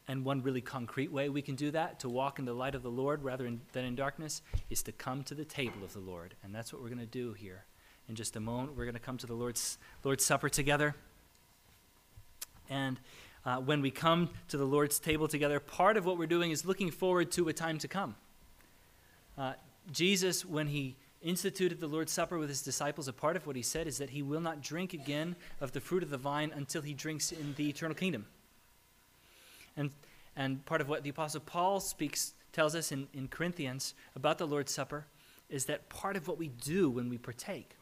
And 0.07 0.23
one 0.23 0.43
really 0.43 0.61
concrete 0.61 1.11
way 1.11 1.29
we 1.29 1.41
can 1.41 1.55
do 1.55 1.71
that, 1.71 1.99
to 2.01 2.09
walk 2.09 2.37
in 2.37 2.45
the 2.45 2.53
light 2.53 2.75
of 2.75 2.83
the 2.83 2.91
Lord 2.91 3.23
rather 3.23 3.45
in, 3.47 3.61
than 3.73 3.85
in 3.85 3.95
darkness, 3.95 4.41
is 4.69 4.83
to 4.83 4.91
come 4.91 5.23
to 5.23 5.33
the 5.33 5.45
table 5.45 5.83
of 5.83 5.93
the 5.93 5.99
Lord. 5.99 6.35
And 6.43 6.53
that's 6.53 6.71
what 6.71 6.81
we're 6.81 6.89
going 6.89 6.99
to 6.99 7.05
do 7.05 7.33
here. 7.33 7.65
In 8.07 8.15
just 8.15 8.35
a 8.35 8.39
moment, 8.39 8.77
we're 8.77 8.85
going 8.85 8.93
to 8.93 8.99
come 8.99 9.17
to 9.17 9.25
the 9.25 9.33
Lord's, 9.33 9.79
Lord's 10.03 10.23
Supper 10.23 10.47
together. 10.47 10.95
And 12.69 12.99
uh, 13.45 13.57
when 13.57 13.81
we 13.81 13.89
come 13.89 14.29
to 14.49 14.57
the 14.57 14.65
Lord's 14.65 14.99
table 14.99 15.27
together, 15.27 15.59
part 15.59 15.97
of 15.97 16.05
what 16.05 16.17
we're 16.17 16.27
doing 16.27 16.51
is 16.51 16.65
looking 16.65 16.91
forward 16.91 17.31
to 17.31 17.47
a 17.47 17.53
time 17.53 17.79
to 17.79 17.87
come. 17.87 18.15
Uh, 19.37 19.53
Jesus, 19.91 20.45
when 20.45 20.67
he 20.67 20.95
instituted 21.21 21.79
the 21.79 21.87
Lord's 21.87 22.11
Supper 22.11 22.37
with 22.37 22.49
his 22.49 22.61
disciples, 22.61 23.07
a 23.07 23.13
part 23.13 23.35
of 23.35 23.47
what 23.47 23.55
he 23.55 23.63
said 23.63 23.87
is 23.87 23.97
that 23.97 24.11
he 24.11 24.21
will 24.21 24.39
not 24.39 24.61
drink 24.61 24.93
again 24.93 25.35
of 25.59 25.71
the 25.71 25.81
fruit 25.81 26.03
of 26.03 26.11
the 26.11 26.17
vine 26.17 26.51
until 26.55 26.83
he 26.83 26.93
drinks 26.93 27.31
in 27.31 27.55
the 27.57 27.67
eternal 27.67 27.95
kingdom. 27.95 28.27
And, 29.77 29.91
and 30.35 30.65
part 30.65 30.81
of 30.81 30.89
what 30.89 31.03
the 31.03 31.09
Apostle 31.09 31.41
Paul 31.41 31.79
speaks, 31.79 32.33
tells 32.51 32.73
us 32.73 32.91
in, 32.91 33.07
in 33.13 33.27
Corinthians 33.27 33.93
about 34.15 34.37
the 34.37 34.47
Lord's 34.47 34.73
Supper 34.73 35.05
is 35.49 35.65
that 35.65 35.89
part 35.89 36.15
of 36.15 36.27
what 36.27 36.37
we 36.37 36.47
do 36.47 36.89
when 36.89 37.09
we 37.09 37.17
partake 37.17 37.75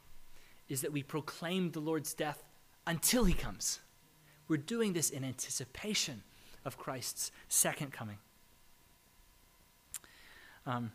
is 0.67 0.81
that 0.81 0.91
we 0.91 1.03
proclaim 1.03 1.71
the 1.71 1.79
Lord's 1.79 2.13
death 2.13 2.43
until 2.87 3.25
he 3.25 3.33
comes. 3.33 3.79
We're 4.47 4.57
doing 4.57 4.93
this 4.93 5.09
in 5.09 5.23
anticipation 5.23 6.23
of 6.65 6.77
Christ's 6.77 7.31
second 7.49 7.91
coming. 7.93 8.17
Um, 10.65 10.91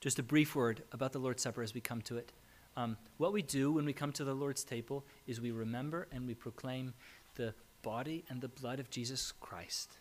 just 0.00 0.18
a 0.18 0.22
brief 0.22 0.54
word 0.54 0.82
about 0.92 1.12
the 1.12 1.18
Lord's 1.18 1.42
Supper 1.42 1.62
as 1.62 1.74
we 1.74 1.80
come 1.80 2.02
to 2.02 2.16
it. 2.16 2.32
Um, 2.76 2.96
what 3.18 3.32
we 3.32 3.42
do 3.42 3.72
when 3.72 3.84
we 3.84 3.92
come 3.92 4.12
to 4.12 4.24
the 4.24 4.34
Lord's 4.34 4.64
table 4.64 5.04
is 5.26 5.40
we 5.40 5.50
remember 5.50 6.08
and 6.12 6.26
we 6.26 6.34
proclaim 6.34 6.94
the 7.34 7.54
body 7.82 8.24
and 8.28 8.40
the 8.40 8.48
blood 8.48 8.80
of 8.80 8.90
Jesus 8.90 9.32
Christ, 9.40 9.96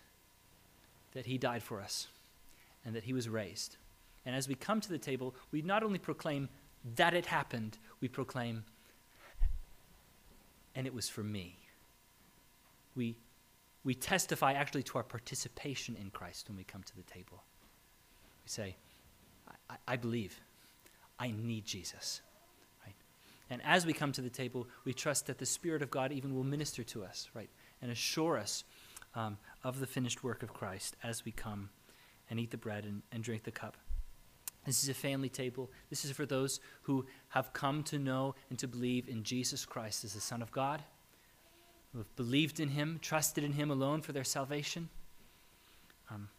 that 1.14 1.26
he 1.26 1.38
died 1.38 1.64
for 1.64 1.82
us 1.82 2.08
and 2.86 2.96
that 2.96 3.04
he 3.04 3.14
was 3.14 3.28
raised. 3.28 3.78
And 4.26 4.36
as 4.36 4.48
we 4.48 4.56
come 4.56 4.82
to 4.82 4.90
the 4.90 4.98
table, 4.98 5.36
we 5.52 5.62
not 5.62 5.84
only 5.84 6.00
proclaim 6.00 6.50
that 6.96 7.14
it 7.14 7.26
happened, 7.26 7.78
we 8.00 8.08
proclaim, 8.08 8.64
and 10.76 10.88
it 10.88 10.94
was 10.94 11.10
for 11.10 11.24
me. 11.24 11.58
We, 12.96 13.16
we 13.84 13.94
testify 13.94 14.54
actually 14.54 14.84
to 14.84 14.98
our 14.98 15.04
participation 15.04 15.96
in 16.00 16.10
Christ 16.10 16.50
when 16.50 16.58
we 16.58 16.64
come 16.64 16.84
to 16.84 16.96
the 16.96 17.04
table. 17.04 17.44
We 18.44 18.50
say, 18.50 18.76
I, 19.70 19.76
I 19.88 19.96
believe. 19.96 20.40
I 21.20 21.32
need 21.32 21.66
Jesus. 21.66 22.22
Right? 22.86 22.96
And 23.50 23.62
as 23.64 23.86
we 23.86 23.94
come 23.94 24.12
to 24.14 24.22
the 24.22 24.30
table, 24.30 24.68
we 24.86 24.94
trust 24.94 25.28
that 25.28 25.38
the 25.38 25.46
Spirit 25.46 25.82
of 25.82 25.92
God 25.92 26.12
even 26.12 26.36
will 26.36 26.44
minister 26.44 26.84
to 26.84 27.04
us, 27.04 27.30
right? 27.34 27.50
And 27.82 27.92
assure 27.92 28.38
us 28.38 28.64
um, 29.16 29.38
of 29.64 29.80
the 29.80 29.88
finished 29.88 30.24
work 30.24 30.44
of 30.44 30.54
Christ 30.54 30.96
as 31.04 31.26
we 31.26 31.32
come 31.32 31.70
and 32.30 32.40
eat 32.40 32.52
the 32.52 32.58
bread 32.58 32.86
and, 32.86 33.02
and 33.12 33.24
drink 33.24 33.44
the 33.44 33.52
cup. 33.52 33.78
This 34.66 34.84
is 34.84 34.90
a 34.90 34.94
family 34.94 35.30
table. 35.30 35.72
This 35.90 36.06
is 36.06 36.12
for 36.12 36.26
those 36.26 36.60
who 36.84 37.06
have 37.30 37.52
come 37.52 37.84
to 37.84 37.98
know 37.98 38.36
and 38.50 38.60
to 38.60 38.68
believe 38.68 39.10
in 39.10 39.24
Jesus 39.24 39.66
Christ 39.66 40.04
as 40.04 40.14
the 40.14 40.22
Son 40.22 40.42
of 40.42 40.52
God, 40.52 40.84
who 41.92 41.98
have 41.98 42.16
believed 42.16 42.60
in 42.60 42.70
Him, 42.70 43.00
trusted 43.02 43.44
in 43.44 43.54
Him 43.54 43.72
alone 43.72 44.02
for 44.02 44.12
their 44.12 44.24
salvation, 44.24 44.90
um, 46.12 46.30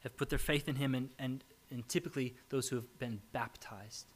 have 0.00 0.16
put 0.16 0.28
their 0.28 0.38
faith 0.38 0.68
in 0.68 0.76
Him, 0.76 0.94
and, 0.94 1.08
and, 1.18 1.42
and 1.70 1.88
typically 1.88 2.34
those 2.50 2.68
who 2.68 2.76
have 2.76 2.98
been 2.98 3.20
baptized 3.32 4.06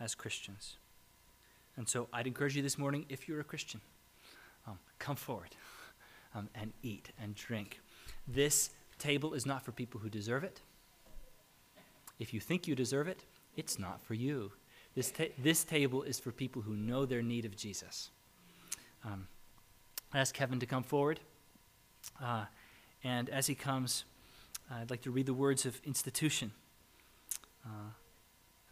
as 0.00 0.14
Christians. 0.14 0.76
And 1.76 1.88
so 1.88 2.08
I'd 2.12 2.26
encourage 2.26 2.56
you 2.56 2.62
this 2.62 2.78
morning, 2.78 3.06
if 3.08 3.28
you're 3.28 3.40
a 3.40 3.44
Christian, 3.44 3.80
um, 4.66 4.78
come 4.98 5.16
forward 5.16 5.56
um, 6.34 6.48
and 6.54 6.72
eat 6.82 7.10
and 7.20 7.34
drink. 7.34 7.80
This 8.26 8.70
table 8.98 9.34
is 9.34 9.46
not 9.46 9.64
for 9.64 9.72
people 9.72 10.00
who 10.00 10.08
deserve 10.08 10.44
it. 10.44 10.60
If 12.18 12.32
you 12.32 12.40
think 12.40 12.66
you 12.66 12.74
deserve 12.74 13.08
it, 13.08 13.24
it's 13.56 13.78
not 13.78 14.00
for 14.00 14.14
you. 14.14 14.52
This, 14.94 15.10
ta- 15.10 15.34
this 15.38 15.64
table 15.64 16.02
is 16.02 16.20
for 16.20 16.30
people 16.30 16.62
who 16.62 16.74
know 16.74 17.04
their 17.04 17.22
need 17.22 17.44
of 17.44 17.56
Jesus. 17.56 18.10
Um, 19.04 19.26
I 20.12 20.20
ask 20.20 20.34
Kevin 20.34 20.60
to 20.60 20.66
come 20.66 20.84
forward. 20.84 21.20
Uh, 22.22 22.44
and 23.02 23.28
as 23.28 23.46
he 23.46 23.54
comes, 23.54 24.04
I'd 24.70 24.90
like 24.90 25.02
to 25.02 25.10
read 25.10 25.26
the 25.26 25.34
words 25.34 25.66
of 25.66 25.80
institution. 25.84 26.52
Uh, 27.66 27.90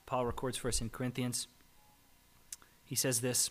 Paul 0.07 0.26
records 0.26 0.57
for 0.57 0.68
us 0.68 0.80
in 0.80 0.90
Corinthians. 0.90 1.49
He 2.84 2.95
says 2.95 3.20
this. 3.20 3.51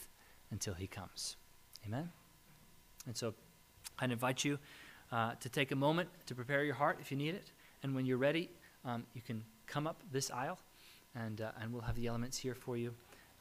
until 0.51 0.73
he 0.73 0.87
comes. 0.87 1.35
Amen? 1.85 2.09
And 3.07 3.17
so 3.17 3.33
I'd 3.99 4.11
invite 4.11 4.43
you 4.43 4.59
uh, 5.11 5.33
to 5.39 5.49
take 5.49 5.71
a 5.71 5.75
moment 5.75 6.09
to 6.27 6.35
prepare 6.35 6.63
your 6.63 6.75
heart 6.75 6.97
if 7.01 7.11
you 7.11 7.17
need 7.17 7.35
it. 7.35 7.51
And 7.83 7.95
when 7.95 8.05
you're 8.05 8.17
ready, 8.17 8.49
um, 8.85 9.05
you 9.13 9.21
can 9.21 9.43
come 9.67 9.87
up 9.87 10.01
this 10.11 10.29
aisle, 10.29 10.59
and, 11.15 11.41
uh, 11.41 11.51
and 11.59 11.73
we'll 11.73 11.81
have 11.81 11.95
the 11.95 12.07
elements 12.07 12.37
here 12.37 12.55
for 12.55 12.77
you. 12.77 12.93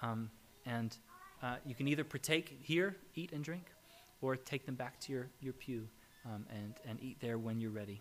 Um, 0.02 0.30
and 0.64 0.96
uh, 1.42 1.56
you 1.66 1.74
can 1.74 1.88
either 1.88 2.04
partake 2.04 2.58
here, 2.62 2.96
eat 3.14 3.32
and 3.32 3.44
drink, 3.44 3.64
or 4.22 4.36
take 4.36 4.66
them 4.66 4.74
back 4.74 4.98
to 5.00 5.12
your, 5.12 5.28
your 5.40 5.52
pew 5.52 5.86
um, 6.26 6.46
and, 6.50 6.74
and 6.88 6.98
eat 7.02 7.18
there 7.20 7.38
when 7.38 7.60
you're 7.60 7.70
ready. 7.70 8.00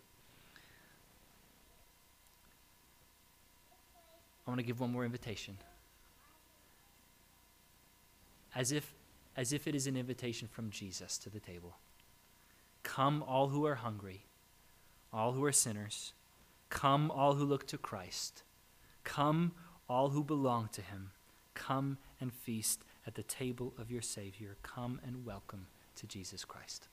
I 4.46 4.50
want 4.50 4.60
to 4.60 4.66
give 4.66 4.80
one 4.80 4.92
more 4.92 5.04
invitation. 5.04 5.56
As 8.54 8.72
if, 8.72 8.92
as 9.36 9.52
if 9.52 9.66
it 9.66 9.74
is 9.74 9.86
an 9.86 9.96
invitation 9.96 10.48
from 10.48 10.70
Jesus 10.70 11.18
to 11.18 11.30
the 11.30 11.40
table. 11.40 11.76
Come, 12.82 13.22
all 13.26 13.48
who 13.48 13.66
are 13.66 13.76
hungry, 13.76 14.26
all 15.12 15.32
who 15.32 15.44
are 15.44 15.52
sinners. 15.52 16.12
Come, 16.70 17.10
all 17.10 17.34
who 17.34 17.44
look 17.44 17.66
to 17.66 17.78
Christ. 17.78 18.44
Come, 19.02 19.52
all 19.88 20.10
who 20.10 20.22
belong 20.22 20.68
to 20.72 20.82
him. 20.82 21.10
Come 21.54 21.98
and 22.20 22.32
feast 22.32 22.84
at 23.06 23.16
the 23.16 23.24
table 23.24 23.74
of 23.76 23.90
your 23.90 24.02
Savior. 24.02 24.56
Come 24.62 25.00
and 25.04 25.26
welcome 25.26 25.66
to 25.96 26.06
Jesus 26.06 26.44
Christ. 26.44 26.88